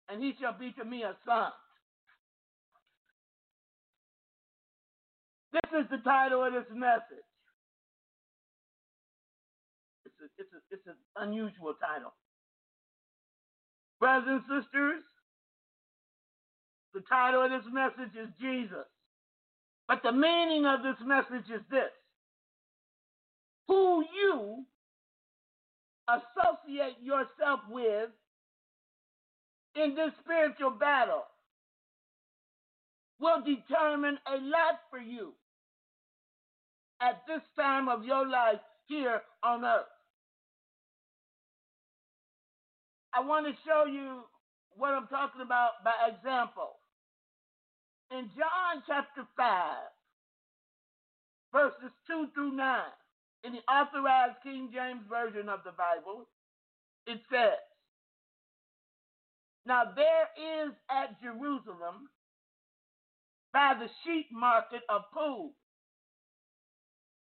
and 0.09 0.23
he 0.23 0.33
shall 0.41 0.57
be 0.57 0.71
to 0.73 0.85
me 0.85 1.03
a 1.03 1.15
son. 1.25 1.51
This 5.53 5.83
is 5.83 5.89
the 5.91 5.97
title 5.97 6.43
of 6.43 6.53
this 6.53 6.65
message. 6.73 7.27
It's 10.05 10.15
a, 10.21 10.25
it's 10.41 10.51
a, 10.53 10.59
it's 10.71 10.87
an 10.87 10.95
unusual 11.17 11.75
title. 11.79 12.13
Brothers 13.99 14.25
and 14.27 14.41
sisters, 14.63 15.03
the 16.93 17.01
title 17.07 17.43
of 17.45 17.51
this 17.51 17.69
message 17.71 18.15
is 18.17 18.29
Jesus. 18.41 18.87
But 19.87 20.01
the 20.03 20.11
meaning 20.11 20.65
of 20.65 20.81
this 20.83 20.97
message 21.05 21.51
is 21.53 21.61
this 21.69 21.91
who 23.67 24.03
you 24.03 24.65
associate 26.07 26.97
yourself 27.01 27.61
with 27.69 28.09
in 29.75 29.95
this 29.95 30.11
spiritual 30.23 30.71
battle 30.71 31.23
will 33.19 33.41
determine 33.41 34.17
a 34.27 34.37
lot 34.41 34.81
for 34.89 34.99
you 34.99 35.33
at 37.01 37.21
this 37.27 37.41
time 37.57 37.87
of 37.87 38.03
your 38.03 38.27
life 38.27 38.59
here 38.87 39.21
on 39.43 39.63
earth. 39.63 39.85
I 43.13 43.21
want 43.21 43.45
to 43.45 43.53
show 43.65 43.85
you 43.85 44.21
what 44.75 44.93
I'm 44.93 45.07
talking 45.07 45.41
about 45.41 45.83
by 45.83 45.93
example. 46.07 46.77
In 48.11 48.29
John 48.35 48.83
chapter 48.87 49.23
5, 49.37 49.75
verses 51.53 51.91
2 52.07 52.27
through 52.33 52.51
9, 52.55 52.81
in 53.43 53.53
the 53.53 53.63
authorized 53.71 54.37
King 54.43 54.69
James 54.73 55.03
Version 55.09 55.49
of 55.49 55.61
the 55.65 55.71
Bible, 55.71 56.27
it 57.07 57.19
says, 57.31 57.59
Now 59.65 59.83
there 59.95 60.29
is 60.65 60.73
at 60.89 61.21
Jerusalem 61.21 62.09
by 63.53 63.73
the 63.79 63.87
sheep 64.05 64.27
market 64.31 64.81
of 64.89 65.03
pool, 65.13 65.53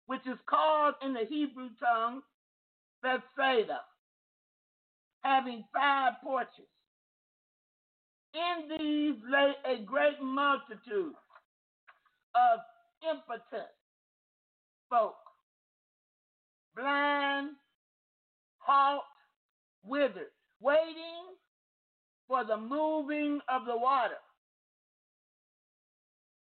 which 0.07 0.21
is 0.27 0.37
called 0.49 0.95
in 1.03 1.13
the 1.13 1.25
Hebrew 1.29 1.69
tongue 1.79 2.21
Bethesda, 3.03 3.81
having 5.23 5.65
five 5.73 6.13
porches. 6.23 6.67
In 8.33 8.69
these 8.69 9.15
lay 9.31 9.53
a 9.65 9.83
great 9.85 10.21
multitude 10.21 11.13
of 12.35 12.59
impotent 13.09 13.69
folk, 14.89 15.15
blind, 16.75 17.51
halt, 18.57 19.03
withered, 19.83 20.31
waiting 20.61 21.35
for 22.27 22.43
the 22.43 22.57
moving 22.57 23.39
of 23.49 23.65
the 23.65 23.77
water. 23.77 24.17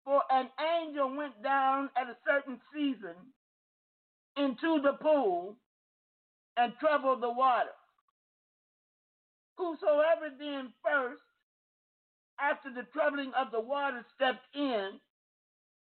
For 0.06 0.22
an 0.32 0.50
angel 0.60 1.16
went 1.16 1.42
down 1.44 1.90
at 1.96 2.10
a 2.10 2.18
certain 2.28 2.60
season 2.74 3.16
into 4.38 4.82
the 4.82 4.94
pool 5.02 5.58
and 6.58 6.74
troubled 6.80 7.22
the 7.22 7.32
water. 7.32 7.70
Whosoever 9.58 10.30
then 10.40 10.74
first, 10.84 11.22
after 12.40 12.70
the 12.74 12.84
troubling 12.92 13.32
of 13.38 13.52
the 13.52 13.62
water, 13.62 14.04
stepped 14.16 14.46
in, 14.56 15.00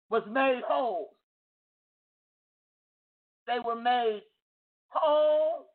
was 0.10 0.24
made 0.30 0.62
whole. 0.68 1.16
They 3.48 3.60
were 3.60 3.76
made 3.76 4.24
whole 4.94 5.68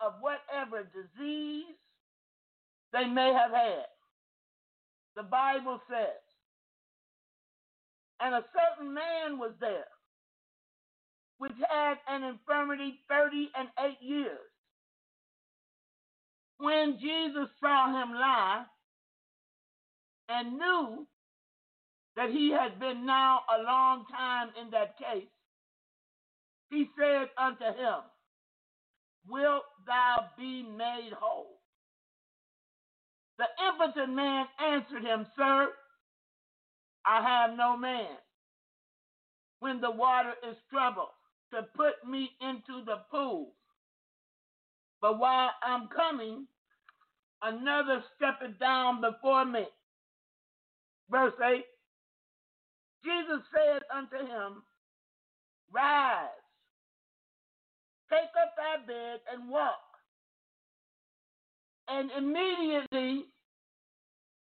of 0.00 0.14
whatever 0.20 0.84
disease 0.84 1.76
they 2.92 3.06
may 3.06 3.32
have 3.32 3.52
had. 3.52 3.86
The 5.16 5.24
Bible 5.24 5.80
says, 5.90 6.20
and 8.20 8.34
a 8.34 8.44
certain 8.54 8.94
man 8.94 9.38
was 9.38 9.52
there 9.60 9.86
which 11.38 11.52
had 11.70 11.96
an 12.08 12.24
infirmity 12.24 13.00
thirty 13.08 13.50
and 13.58 13.68
eight 13.86 13.98
years. 14.02 14.38
When 16.58 16.98
Jesus 17.00 17.48
saw 17.60 17.88
him 17.90 18.12
lie 18.14 18.64
and 20.30 20.58
knew 20.58 21.06
that 22.16 22.30
he 22.30 22.50
had 22.50 22.80
been 22.80 23.06
now 23.06 23.40
a 23.58 23.62
long 23.62 24.06
time 24.10 24.50
in 24.60 24.70
that 24.72 24.98
case, 24.98 25.28
he 26.70 26.88
said 26.98 27.28
unto 27.38 27.64
him, 27.64 28.00
Wilt 29.28 29.64
thou 29.86 30.26
be 30.38 30.62
made 30.62 31.12
whole? 31.18 31.60
The 33.38 33.46
impotent 33.68 34.14
man 34.14 34.46
answered 34.60 35.02
him, 35.02 35.26
Sir, 35.36 35.68
I 37.04 37.22
have 37.22 37.56
no 37.56 37.76
man. 37.76 38.16
When 39.60 39.80
the 39.80 39.90
water 39.90 40.34
is 40.48 40.56
troubled, 40.70 41.08
to 41.52 41.62
put 41.76 41.94
me 42.08 42.30
into 42.40 42.84
the 42.84 42.98
pool. 43.10 43.52
But 45.00 45.18
while 45.18 45.50
I'm 45.62 45.88
coming, 45.88 46.46
another 47.42 48.02
steppeth 48.16 48.58
down 48.58 49.00
before 49.00 49.44
me. 49.44 49.66
Verse 51.10 51.34
8 51.42 51.64
Jesus 53.04 53.42
said 53.54 53.82
unto 53.94 54.16
him, 54.16 54.62
Rise, 55.72 56.26
take 58.16 58.32
up 58.42 58.54
thy 58.56 58.86
bed 58.86 59.20
and 59.32 59.48
walk. 59.50 59.84
And 61.88 62.10
immediately 62.16 63.26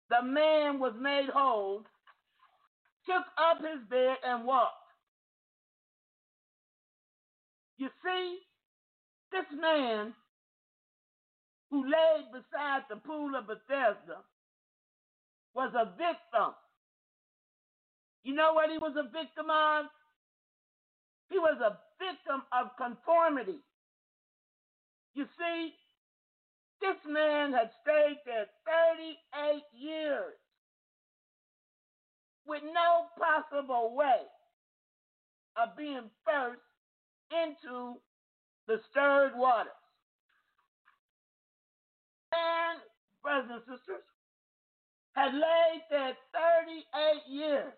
the 0.10 0.24
man 0.24 0.80
was 0.80 0.94
made 1.00 1.30
whole, 1.34 1.84
took 3.06 3.26
up 3.38 3.60
his 3.60 3.84
bed 3.90 4.18
and 4.26 4.46
walked. 4.46 4.74
You 7.78 7.90
see, 8.04 8.40
this 9.32 9.46
man 9.60 10.14
who 11.70 11.84
laid 11.84 12.26
beside 12.32 12.84
the 12.90 12.96
pool 12.96 13.36
of 13.36 13.48
Bethesda 13.48 14.24
was 15.54 15.72
a 15.76 15.86
victim. 15.98 16.56
You 18.24 18.34
know 18.34 18.54
what 18.54 18.72
he 18.72 18.78
was 18.78 18.94
a 18.98 19.04
victim 19.04 19.48
of? 19.50 19.86
He 21.30 21.38
was 21.38 21.58
a 21.62 21.78
victim 22.00 22.44
of 22.52 22.76
conformity. 22.78 23.60
You 25.14 25.26
see, 25.38 25.74
this 26.82 26.98
man 27.08 27.54
had 27.54 27.72
stayed 27.82 28.20
there 28.26 28.46
38 28.66 29.64
years 29.74 30.38
with 32.46 32.62
no 32.64 33.08
possible 33.18 33.96
way 33.96 34.22
of 35.58 35.76
being 35.78 36.10
first 36.24 36.62
into 37.32 37.96
the 38.68 38.78
stirred 38.92 39.34
waters. 39.36 39.72
And, 42.32 42.80
brothers 43.24 43.50
and 43.52 43.62
sisters, 43.62 44.04
had 45.14 45.34
laid 45.34 45.82
there 45.90 46.14
38 46.32 47.34
years 47.34 47.74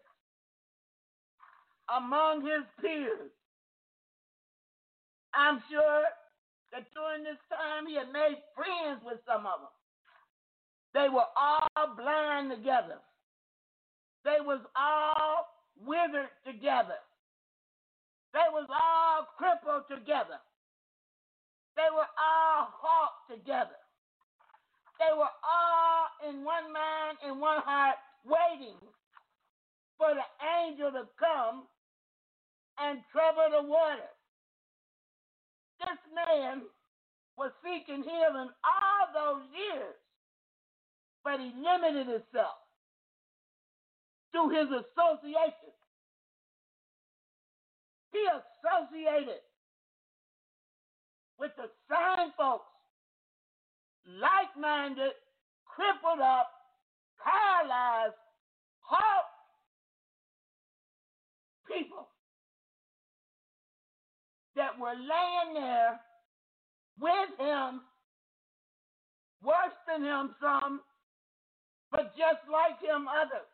among 1.95 2.41
his 2.41 2.65
peers. 2.81 3.31
I'm 5.33 5.61
sure 5.69 6.03
that 6.71 6.85
during 6.93 7.23
this 7.23 7.41
time 7.49 7.87
he 7.87 7.95
had 7.95 8.11
made 8.13 8.37
friends 8.55 9.01
with 9.03 9.19
some 9.25 9.45
of 9.45 9.61
them. 9.61 9.75
They 10.93 11.09
were 11.09 11.29
all 11.37 11.95
blind 11.97 12.51
together. 12.51 12.97
They 14.25 14.41
was 14.41 14.61
all 14.75 15.47
withered 15.77 16.33
together. 16.45 16.97
They 18.33 18.45
was 18.51 18.67
all 18.69 19.27
crippled 19.37 19.85
together. 19.89 20.37
They 21.75 21.89
were 21.93 22.09
all 22.17 22.73
halt 22.81 23.15
together. 23.29 23.79
They 24.99 25.13
were 25.15 25.31
all 25.45 26.05
in 26.27 26.43
one 26.43 26.73
mind 26.73 27.17
and 27.23 27.39
one 27.39 27.61
heart 27.63 27.95
waiting 28.25 28.75
for 29.97 30.11
the 30.13 30.27
angel 30.61 30.91
to 30.91 31.07
come 31.17 31.63
and 32.79 32.99
trouble 33.11 33.47
the 33.51 33.67
water. 33.67 34.11
This 35.79 35.99
man 36.13 36.63
was 37.37 37.51
seeking 37.63 38.03
healing 38.03 38.49
all 38.63 39.03
those 39.13 39.43
years, 39.55 39.95
but 41.23 41.39
he 41.39 41.53
limited 41.55 42.07
himself 42.07 42.59
to 44.33 44.49
his 44.49 44.67
association. 44.67 45.73
He 48.11 48.19
associated 48.27 49.41
with 51.39 51.51
the 51.57 51.69
same 51.89 52.31
folks, 52.37 52.65
like 54.05 54.51
minded, 54.59 55.13
crippled 55.65 56.19
up, 56.19 56.51
paralyzed, 57.23 58.15
halt 58.81 59.25
people 61.67 62.08
that 64.59 64.75
were 64.75 64.91
laying 64.91 65.55
there 65.55 66.03
with 66.99 67.31
him, 67.39 67.79
worse 69.39 69.77
than 69.87 70.03
him 70.03 70.35
some, 70.43 70.81
but 71.91 72.11
just 72.19 72.43
like 72.51 72.75
him 72.83 73.07
others. 73.07 73.47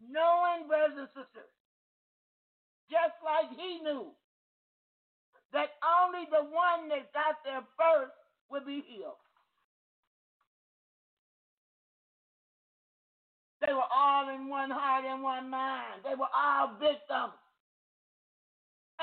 Knowing, 0.00 0.66
brothers 0.66 0.96
and 0.96 1.08
sisters, 1.12 1.52
just 2.88 3.20
like 3.20 3.52
he 3.52 3.84
knew 3.84 4.08
that 5.52 5.76
only 5.84 6.24
the 6.32 6.48
one 6.48 6.88
that 6.88 7.12
got 7.12 7.36
there 7.44 7.60
first 7.76 8.16
would 8.50 8.64
be 8.64 8.82
healed. 8.88 9.20
They 13.60 13.72
were 13.74 13.92
all 13.94 14.34
in 14.34 14.48
one 14.48 14.70
heart 14.70 15.04
and 15.04 15.22
one 15.22 15.50
mind. 15.50 16.00
They 16.02 16.16
were 16.16 16.32
all 16.34 16.72
victims. 16.80 17.36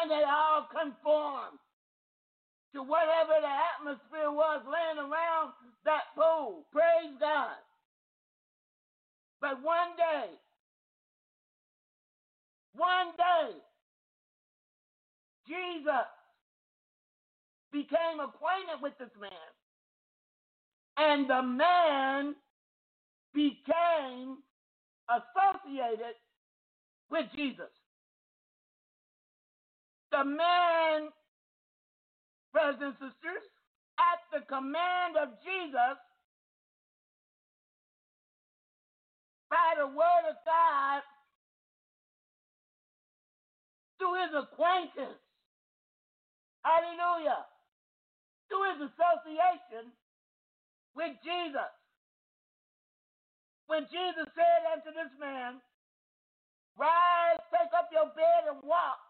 And 0.02 0.10
they 0.12 0.24
all 0.24 0.68
conformed 0.72 1.60
to 2.74 2.84
whatever 2.84 3.36
the 3.41 3.56
atmosphere 3.76 4.32
was 4.32 4.62
laying 4.66 5.00
around 5.00 5.52
that 5.86 6.14
pool. 6.16 6.66
Praise 6.72 7.16
God. 7.20 7.58
But 9.41 9.62
one 9.64 9.95
day, 9.97 10.30
one 12.76 13.12
day, 13.18 13.58
Jesus 15.47 16.08
became 17.72 18.20
acquainted 18.22 18.82
with 18.82 18.93
this 19.00 19.10
man. 19.20 19.32
And 20.97 21.30
the 21.30 21.41
man 21.41 22.36
became 23.34 24.38
associated 25.10 26.16
with 27.10 27.26
Jesus. 27.36 27.72
The 30.12 30.26
man, 30.26 31.10
brothers 32.53 32.82
and 32.82 32.93
sisters, 32.95 33.45
at 33.99 34.20
the 34.34 34.45
command 34.47 35.18
of 35.18 35.30
Jesus, 35.43 35.97
by 39.49 39.76
the 39.78 39.88
word 39.88 40.26
of 40.30 40.38
God, 40.45 41.01
through 43.99 44.16
his 44.26 44.34
acquaintance, 44.36 45.22
hallelujah, 46.64 47.45
through 48.49 48.66
his 48.74 48.89
association 48.91 49.93
with 50.95 51.14
Jesus. 51.24 51.72
When 53.68 53.86
Jesus 53.91 54.28
said 54.36 54.62
unto 54.74 54.91
this 54.91 55.14
man, 55.20 55.62
Rise, 56.78 57.41
take 57.51 57.74
up 57.78 57.89
your 57.91 58.07
bed 58.16 58.49
and 58.49 58.64
walk, 58.64 59.01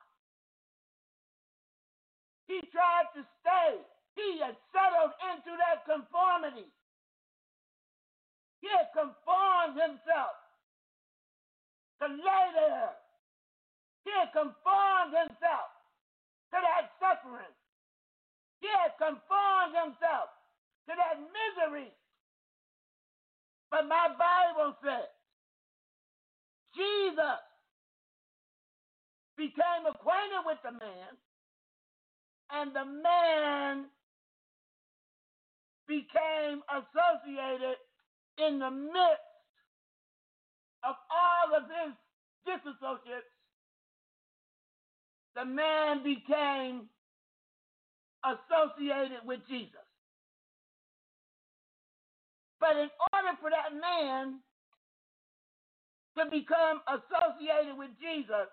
he 2.49 2.59
tried 2.73 3.07
to 3.13 3.21
stay. 3.39 3.77
He 4.17 4.41
had 4.41 4.57
settled 4.73 5.13
into 5.29 5.53
that 5.55 5.85
conformity. 5.85 6.67
He 8.59 8.67
had 8.73 8.89
conformed 8.91 9.77
himself 9.77 10.35
to 12.01 12.07
lay 12.09 12.45
there. 12.57 12.97
He 14.03 14.11
had 14.11 14.33
conformed 14.33 15.13
himself 15.13 15.69
to 16.51 16.57
that 16.57 16.91
suffering. 16.97 17.53
He 18.59 18.67
had 18.67 18.97
conformed 18.97 19.77
himself 19.77 20.33
to 20.89 20.97
that 20.97 21.21
misery 21.21 21.93
but 23.71 23.87
my 23.87 24.09
Bible 24.17 24.73
says 24.81 25.09
Jesus 26.75 27.41
became 29.37 29.85
acquainted 29.85 30.43
with 30.45 30.57
the 30.65 30.73
man, 30.73 31.13
and 32.51 32.73
the 32.73 32.85
man 32.85 33.85
became 35.87 36.61
associated 36.69 37.77
in 38.37 38.59
the 38.59 38.71
midst 38.71 39.29
of 40.83 40.95
all 41.11 41.57
of 41.57 41.63
his 41.63 41.93
disassociates. 42.47 43.29
The 45.35 45.45
man 45.45 46.03
became 46.03 46.89
associated 48.23 49.25
with 49.25 49.39
Jesus. 49.47 49.85
But 52.59 52.75
in 52.75 52.89
order 53.13 53.33
for 53.39 53.49
that 53.49 53.71
man 53.79 54.39
to 56.17 56.29
become 56.29 56.81
associated 56.87 57.77
with 57.77 57.91
Jesus, 58.01 58.51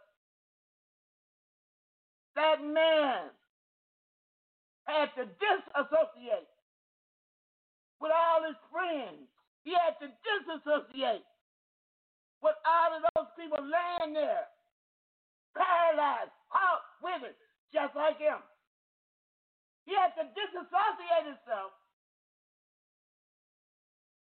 that 2.36 2.62
man 2.62 3.30
had 4.94 5.10
to 5.18 5.26
disassociate 5.26 6.46
with 7.98 8.12
all 8.14 8.46
his 8.46 8.58
friends. 8.70 9.26
He 9.66 9.74
had 9.74 9.98
to 9.98 10.08
disassociate 10.22 11.26
with 12.38 12.54
all 12.62 12.90
of 12.94 13.02
those 13.14 13.30
people 13.34 13.58
laying 13.58 14.14
there, 14.14 14.46
paralyzed, 15.58 16.30
out 16.54 16.86
with 17.02 17.26
it, 17.26 17.36
just 17.74 17.96
like 17.98 18.18
him. 18.22 18.38
He 19.86 19.94
had 19.94 20.14
to 20.18 20.30
disassociate 20.34 21.26
himself 21.34 21.74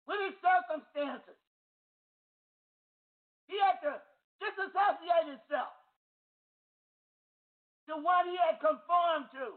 with 0.06 0.18
his 0.26 0.34
circumstances. 0.42 1.38
He 3.46 3.58
had 3.62 3.78
to 3.86 4.02
disassociate 4.42 5.38
himself 5.38 5.74
to 7.88 7.96
what 8.02 8.26
he 8.26 8.36
had 8.38 8.58
conformed 8.58 9.30
to. 9.38 9.56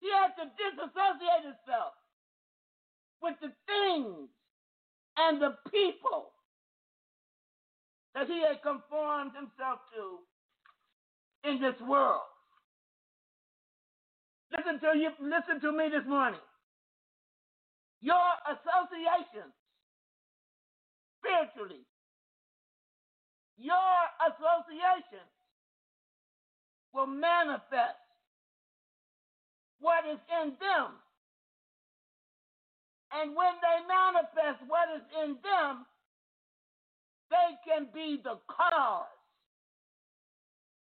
He 0.00 0.08
had 0.10 0.34
to 0.38 0.46
disassociate 0.54 1.44
himself 1.44 1.94
with 3.22 3.34
the 3.40 3.52
things 3.66 4.28
and 5.16 5.42
the 5.42 5.56
people 5.70 6.32
that 8.14 8.26
he 8.26 8.40
had 8.40 8.62
conformed 8.62 9.32
himself 9.34 9.80
to 9.94 10.22
in 11.48 11.60
this 11.60 11.74
world. 11.86 12.22
Listen 14.56 14.80
to 14.80 14.98
you, 14.98 15.10
listen 15.20 15.60
to 15.60 15.72
me 15.76 15.88
this 15.90 16.06
morning 16.06 16.40
your 18.00 18.30
associations 18.46 19.54
spiritually, 21.18 21.82
your 23.58 23.98
associations 24.22 25.34
will 26.94 27.06
manifest 27.06 27.98
what 29.80 30.04
is 30.06 30.20
in 30.42 30.54
them. 30.60 30.98
And 33.12 33.34
when 33.34 33.54
they 33.64 33.78
manifest 33.88 34.60
what 34.68 34.88
is 34.94 35.04
in 35.24 35.36
them, 35.42 35.86
they 37.30 37.50
can 37.64 37.88
be 37.94 38.20
the 38.22 38.38
cause 38.48 39.08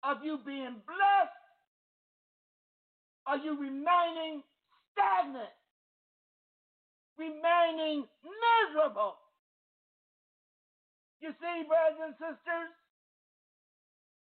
of 0.02 0.24
you 0.24 0.38
being 0.44 0.76
blessed 0.86 1.46
or 3.26 3.36
you 3.38 3.58
remaining 3.58 4.42
stagnant 4.92 5.50
remaining 7.18 8.04
miserable. 8.22 9.16
You 11.20 11.32
see, 11.40 11.56
brothers 11.64 12.12
and 12.12 12.14
sisters, 12.20 12.70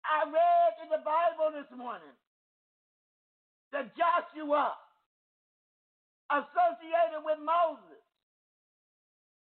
I 0.07 0.23
read 0.23 0.71
in 0.83 0.87
the 0.89 1.03
Bible 1.03 1.51
this 1.51 1.67
morning 1.75 2.15
that 3.71 3.91
Joshua 3.95 4.75
associated 6.31 7.23
with 7.23 7.39
Moses. 7.43 8.03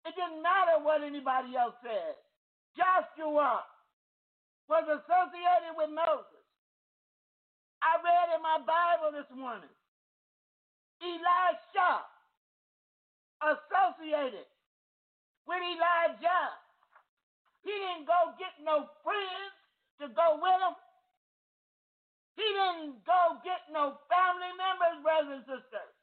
It 0.05 0.13
didn't 0.16 0.43
matter 0.43 0.80
what 0.84 1.03
anybody 1.03 1.55
else 1.57 1.76
said. 1.82 2.16
Joshua 2.78 3.63
was 4.70 4.86
associated 4.86 5.74
with 5.78 5.89
Moses. 5.91 6.43
I 7.82 7.97
read 8.01 8.36
in 8.36 8.41
my 8.41 8.59
Bible 8.66 9.13
this 9.13 9.30
morning 9.36 9.70
Elisha 11.01 12.05
associated 13.43 14.47
with 15.45 15.61
Elijah. 15.61 16.45
He 17.63 17.74
didn't 17.74 18.07
go 18.07 18.34
get 18.39 18.55
no 18.63 18.89
friends 19.03 19.53
to 20.01 20.09
go 20.13 20.39
with 20.41 20.59
him. 20.61 20.76
He 22.38 22.44
didn't 22.44 23.06
go 23.06 23.40
get 23.44 23.68
no 23.72 23.98
family 24.12 24.52
members, 24.60 25.04
brothers 25.04 25.44
and 25.44 25.46
sisters. 25.48 25.94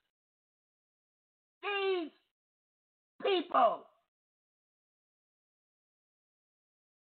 These 1.62 2.12
people 3.22 3.86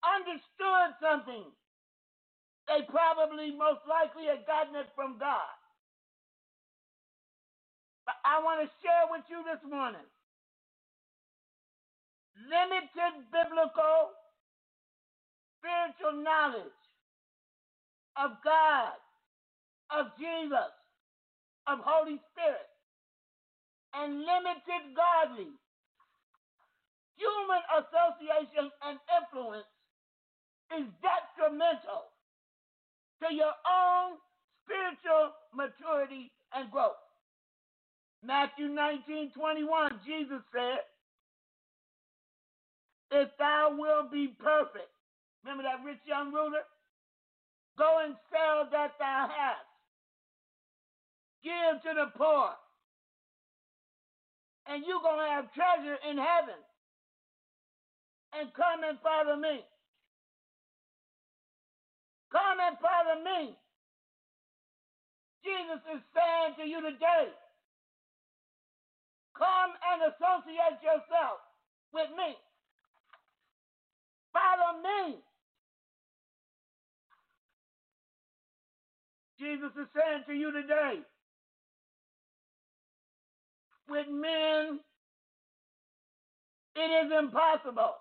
understood 0.05 0.89
something. 1.01 1.45
They 2.67 2.83
probably 2.89 3.51
most 3.55 3.83
likely 3.89 4.27
had 4.27 4.45
gotten 4.47 4.75
it 4.75 4.89
from 4.95 5.17
God. 5.19 5.55
But 8.05 8.15
I 8.25 8.41
want 8.43 8.61
to 8.63 8.69
share 8.83 9.07
with 9.11 9.23
you 9.29 9.43
this 9.45 9.61
morning 9.69 10.05
limited 12.37 13.13
biblical 13.31 14.11
spiritual 15.59 16.23
knowledge 16.23 16.79
of 18.17 18.31
God, 18.43 18.95
of 19.91 20.13
Jesus, 20.17 20.71
of 21.67 21.79
Holy 21.81 22.17
Spirit, 22.31 22.69
and 23.93 24.19
limited 24.19 24.95
godly 24.95 25.51
human 27.15 27.63
association 27.79 28.71
and 28.83 28.99
influence 29.07 29.67
is 30.75 30.85
detrimental 30.99 32.11
to 33.23 33.27
your 33.31 33.55
own 33.63 34.19
spiritual 34.63 35.31
maturity 35.55 36.31
and 36.53 36.69
growth. 36.71 36.99
Matthew 38.23 38.67
19 38.67 39.31
21, 39.31 40.01
Jesus 40.05 40.41
said, 40.51 40.81
If 43.11 43.29
thou 43.37 43.75
wilt 43.77 44.11
be 44.11 44.33
perfect, 44.39 44.89
remember 45.43 45.63
that 45.63 45.85
rich 45.85 46.01
young 46.05 46.33
ruler? 46.33 46.65
Go 47.77 48.01
and 48.03 48.15
sell 48.31 48.67
that 48.71 48.97
thou 48.97 49.29
hast, 49.29 49.69
give 51.45 51.77
to 51.85 51.91
the 51.93 52.09
poor, 52.17 52.49
and 54.65 54.81
you're 54.81 55.05
going 55.05 55.21
to 55.21 55.29
have 55.29 55.53
treasure 55.53 56.01
in 56.09 56.17
heaven. 56.17 56.57
And 58.33 58.51
come 58.51 58.83
and 58.83 58.97
follow 58.99 59.37
me. 59.39 59.63
Come 62.33 62.57
and 62.59 62.75
follow 62.83 63.23
me. 63.23 63.55
Jesus 65.45 65.79
is 65.93 66.01
saying 66.11 66.57
to 66.59 66.65
you 66.67 66.81
today, 66.81 67.31
come 69.37 69.71
and 69.93 70.11
associate 70.11 70.81
yourself 70.83 71.39
with 71.93 72.09
me. 72.17 72.35
Follow 74.33 74.81
me. 74.83 75.21
Jesus 79.39 79.71
is 79.79 79.87
saying 79.95 80.23
to 80.27 80.33
you 80.33 80.51
today, 80.51 81.05
with 83.89 84.07
men, 84.09 84.79
it 86.75 87.05
is 87.05 87.11
impossible. 87.17 87.95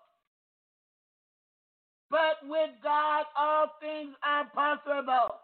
But 2.10 2.36
with 2.44 2.70
God, 2.82 3.24
all 3.36 3.66
things 3.80 4.14
are 4.22 4.46
possible. 4.54 5.36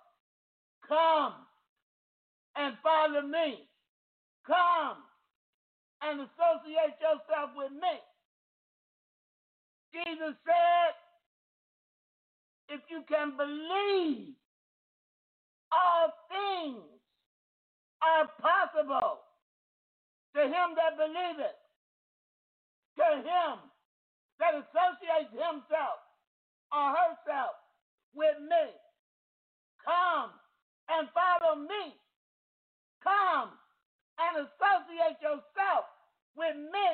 Come 0.86 1.34
and 2.56 2.74
follow 2.82 3.22
me. 3.22 3.68
Come 4.46 4.98
and 6.02 6.20
associate 6.20 6.96
yourself 7.00 7.50
with 7.56 7.72
me. 7.72 7.98
Jesus 9.92 10.34
said, 10.44 10.94
if 12.68 12.80
you 12.88 13.02
can 13.08 13.36
believe, 13.36 14.34
all 15.72 16.12
things 16.28 16.82
are 18.02 18.28
possible 18.40 19.18
to 20.34 20.42
him 20.42 20.68
that 20.76 20.96
believeth, 20.96 21.58
to 22.98 23.08
him 23.22 23.54
that 24.38 24.54
associates 24.54 25.32
himself 25.32 26.00
or 26.72 26.86
herself 26.94 27.54
with 28.14 28.38
me. 28.40 28.66
Come 29.84 30.30
and 30.88 31.08
follow 31.14 31.56
me. 31.56 31.94
Come 33.02 33.50
and 34.18 34.46
associate 34.46 35.18
yourself 35.22 35.84
with 36.36 36.56
me. 36.56 36.90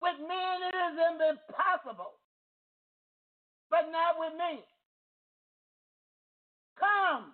With 0.00 0.18
men 0.20 0.56
it 0.62 0.76
is 0.76 0.96
impossible, 1.34 2.14
but 3.70 3.90
not 3.90 4.18
with 4.18 4.32
me. 4.34 4.62
Come 6.78 7.32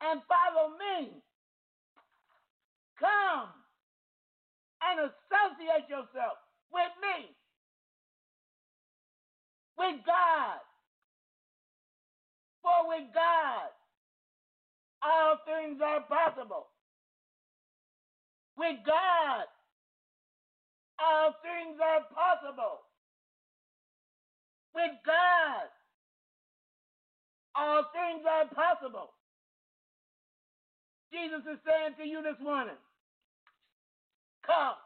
and 0.00 0.20
follow 0.28 0.70
me. 0.78 1.22
Come 3.00 3.50
and 4.82 5.00
associate 5.10 5.88
yourself 5.88 6.38
with 6.72 6.92
me, 7.02 7.30
with 9.78 10.04
God. 10.06 10.60
For 12.62 12.88
with 12.88 13.08
God, 13.14 13.70
all 15.02 15.38
things 15.46 15.80
are 15.82 16.02
possible. 16.02 16.66
With 18.58 18.76
God, 18.86 19.46
all 20.98 21.34
things 21.42 21.78
are 21.80 22.02
possible. 22.10 22.80
With 24.74 24.92
God, 25.06 25.68
all 27.56 27.84
things 27.94 28.24
are 28.26 28.46
possible. 28.54 29.10
Jesus 31.12 31.42
is 31.46 31.58
saying 31.64 31.94
to 31.98 32.04
you 32.04 32.22
this 32.22 32.38
morning, 32.42 32.76
come, 34.48 34.80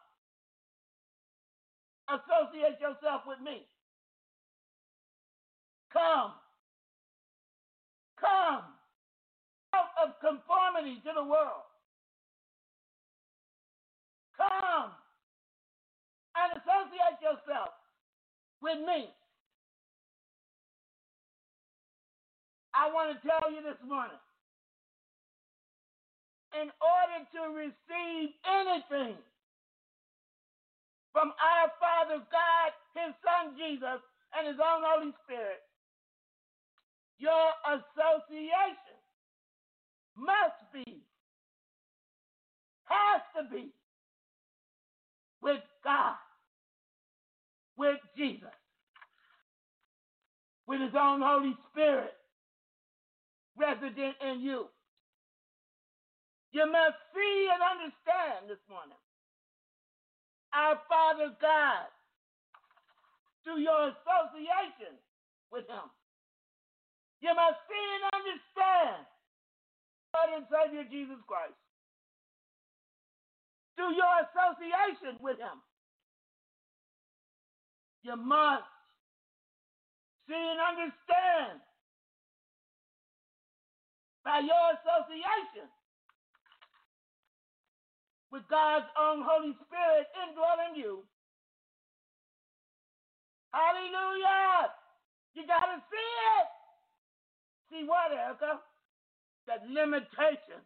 associate 2.11 2.83
yourself 2.83 3.23
with 3.27 3.39
me. 3.39 3.63
Come, 5.93 6.33
come 8.19 8.67
out 9.75 9.93
of 10.03 10.19
conformity 10.19 10.99
to 11.07 11.13
the 11.15 11.23
world. 11.23 11.63
Come 14.37 14.91
and 16.35 16.59
associate 16.59 17.23
yourself 17.23 17.71
with 18.61 18.79
me. 18.83 19.07
I 22.75 22.91
want 22.91 23.13
to 23.13 23.29
tell 23.29 23.53
you 23.53 23.63
this 23.63 23.79
morning 23.87 24.19
in 26.57 26.73
order 26.81 27.19
to 27.37 27.41
receive 27.53 28.33
anything 28.49 29.17
from 31.13 31.33
our 31.37 31.69
Father 31.81 32.25
God, 32.33 32.71
His 32.97 33.15
Son 33.25 33.57
Jesus, 33.57 34.01
and 34.37 34.49
His 34.49 34.59
own 34.59 34.83
Holy 34.85 35.13
Spirit, 35.25 35.61
your 37.19 37.49
association 37.69 38.99
must 40.17 40.61
be, 40.73 41.05
has 42.85 43.23
to 43.37 43.55
be, 43.55 43.73
with 45.43 45.63
God, 45.85 46.17
with 47.77 47.99
Jesus, 48.17 48.57
with 50.67 50.81
His 50.81 50.95
own 50.99 51.21
Holy 51.23 51.55
Spirit 51.71 52.13
resident 53.59 54.17
in 54.23 54.41
you. 54.41 54.67
You 56.53 56.67
must 56.71 56.97
see 57.15 57.49
and 57.53 57.63
understand 57.63 58.49
this 58.49 58.63
morning. 58.69 59.02
Our 60.53 60.77
Father 60.89 61.33
God, 61.41 61.89
through 63.45 63.65
your 63.65 63.89
association 63.89 65.01
with 65.51 65.65
Him, 65.69 65.89
you 67.21 67.33
must 67.33 67.59
see 67.69 67.85
and 67.97 68.05
understand 68.13 69.07
Lord 70.13 70.31
and 70.37 70.47
Savior 70.53 70.85
Jesus 70.91 71.17
Christ. 71.27 71.57
Through 73.77 73.97
your 73.97 74.15
association 74.29 75.17
with 75.25 75.41
Him, 75.41 75.59
you 78.05 78.17
must 78.17 78.69
see 80.29 80.37
and 80.37 80.61
understand 80.61 81.65
by 84.25 84.45
your 84.45 84.67
association 84.77 85.67
with 88.33 88.43
God's 88.49 88.87
own 88.99 89.22
Holy 89.22 89.53
Spirit 89.68 90.09
indwelling 90.24 90.74
you. 90.74 91.05
Hallelujah! 93.53 94.72
You 95.35 95.47
got 95.47 95.68
to 95.68 95.78
see 95.93 96.11
it. 96.41 96.49
See 97.70 97.87
what, 97.87 98.11
Erica? 98.11 98.61
That 99.47 99.61
limitations 99.68 100.64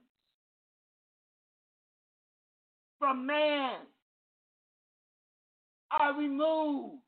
from 2.98 3.26
man 3.26 3.78
are 5.90 6.16
removed 6.16 7.02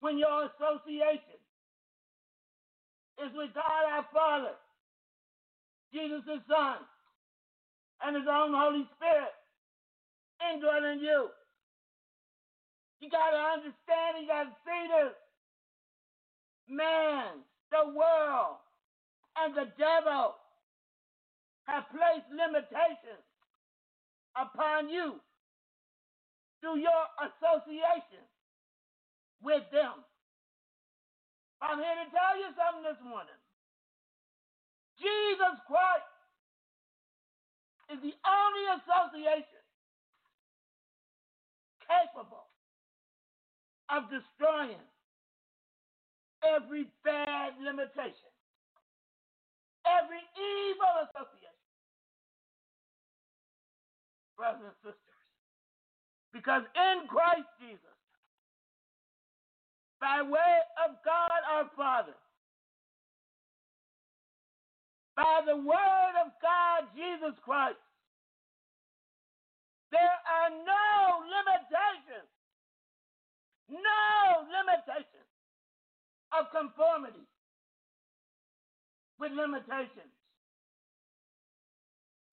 when 0.00 0.18
your 0.18 0.50
association 0.50 1.40
is 3.24 3.32
with 3.34 3.54
God 3.54 3.84
our 3.90 4.06
Father, 4.12 4.54
Jesus 5.92 6.22
Son, 6.48 6.76
and 8.04 8.16
His 8.16 8.28
own 8.28 8.52
Holy 8.52 8.84
Spirit 8.96 9.34
indwelling 10.52 11.00
you. 11.00 11.28
You 13.00 13.10
got 13.10 13.30
to 13.30 13.40
understand, 13.58 14.20
you 14.20 14.28
got 14.28 14.44
to 14.44 14.56
see 14.64 14.82
this. 14.88 15.14
Man, 16.68 17.44
the 17.70 17.92
world, 17.92 18.60
and 19.36 19.54
the 19.54 19.68
devil 19.76 20.36
have 21.64 21.84
placed 21.90 22.28
limitations 22.32 23.24
upon 24.36 24.88
you 24.88 25.20
through 26.60 26.80
your 26.80 27.04
association 27.20 28.24
with 29.42 29.64
them. 29.72 30.00
I'm 31.60 31.78
here 31.80 31.98
to 32.04 32.08
tell 32.12 32.34
you 32.40 32.48
something 32.56 32.84
this 32.84 33.00
morning. 33.04 33.40
Jesus 35.00 35.56
Christ 35.68 36.13
is 37.94 38.02
the 38.02 38.16
only 38.26 38.64
association 38.82 39.62
capable 41.86 42.50
of 43.94 44.10
destroying 44.10 44.82
every 46.42 46.90
bad 47.06 47.54
limitation, 47.62 48.32
every 49.86 50.22
evil 50.34 50.94
association. 51.06 51.54
Brothers 54.34 54.74
and 54.74 54.78
sisters, 54.82 55.22
because 56.34 56.66
in 56.74 57.06
Christ 57.06 57.46
Jesus, 57.62 57.98
by 60.00 60.20
way 60.26 60.58
of 60.82 60.98
God 61.06 61.38
our 61.46 61.70
Father, 61.78 62.18
by 65.16 65.40
the 65.46 65.56
word 65.56 66.14
of 66.24 66.32
God, 66.42 66.90
Jesus 66.94 67.38
Christ. 67.44 67.78
There 69.90 70.00
are 70.02 70.50
no 70.50 71.22
limitations, 71.22 72.30
no 73.70 74.42
limitations 74.50 75.30
of 76.34 76.50
conformity 76.50 77.22
with 79.20 79.30
limitations. 79.32 80.10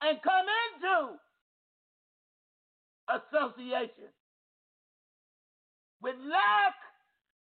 And 0.02 0.18
come 0.22 0.46
into 0.50 1.14
association 3.06 4.10
with 6.02 6.16
lack 6.26 6.74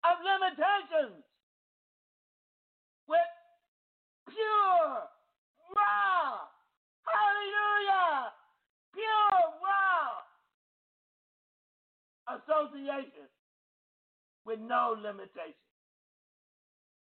of 0.05 0.21
limitations, 0.21 1.26
with 3.07 3.34
pure 4.30 5.09
wow! 5.76 6.49
Hallelujah! 7.05 8.32
Pure 8.93 9.43
wow! 9.61 10.26
Association 12.39 13.30
with 14.45 14.59
no 14.59 14.95
limitation. 14.97 15.61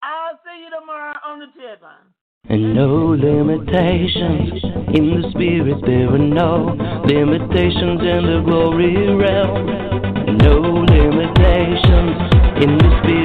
I'll 0.03 0.39
see 0.45 0.63
you 0.63 0.69
tomorrow 0.69 1.15
on 1.25 1.39
the 1.39 1.47
Tedline. 1.57 2.13
And 2.47 2.75
no 2.75 3.15
limitations 3.17 4.61
in 4.93 5.19
the 5.19 5.29
spirit, 5.31 5.81
there 5.85 6.13
are 6.13 6.17
no 6.17 6.77
limitations 7.05 8.01
in 8.01 8.21
the 8.29 8.43
glory 8.45 8.95
realm. 9.15 9.65
No 10.37 10.59
limitations 10.59 12.15
in 12.63 12.77
the 12.77 12.99
spirit. 13.01 13.24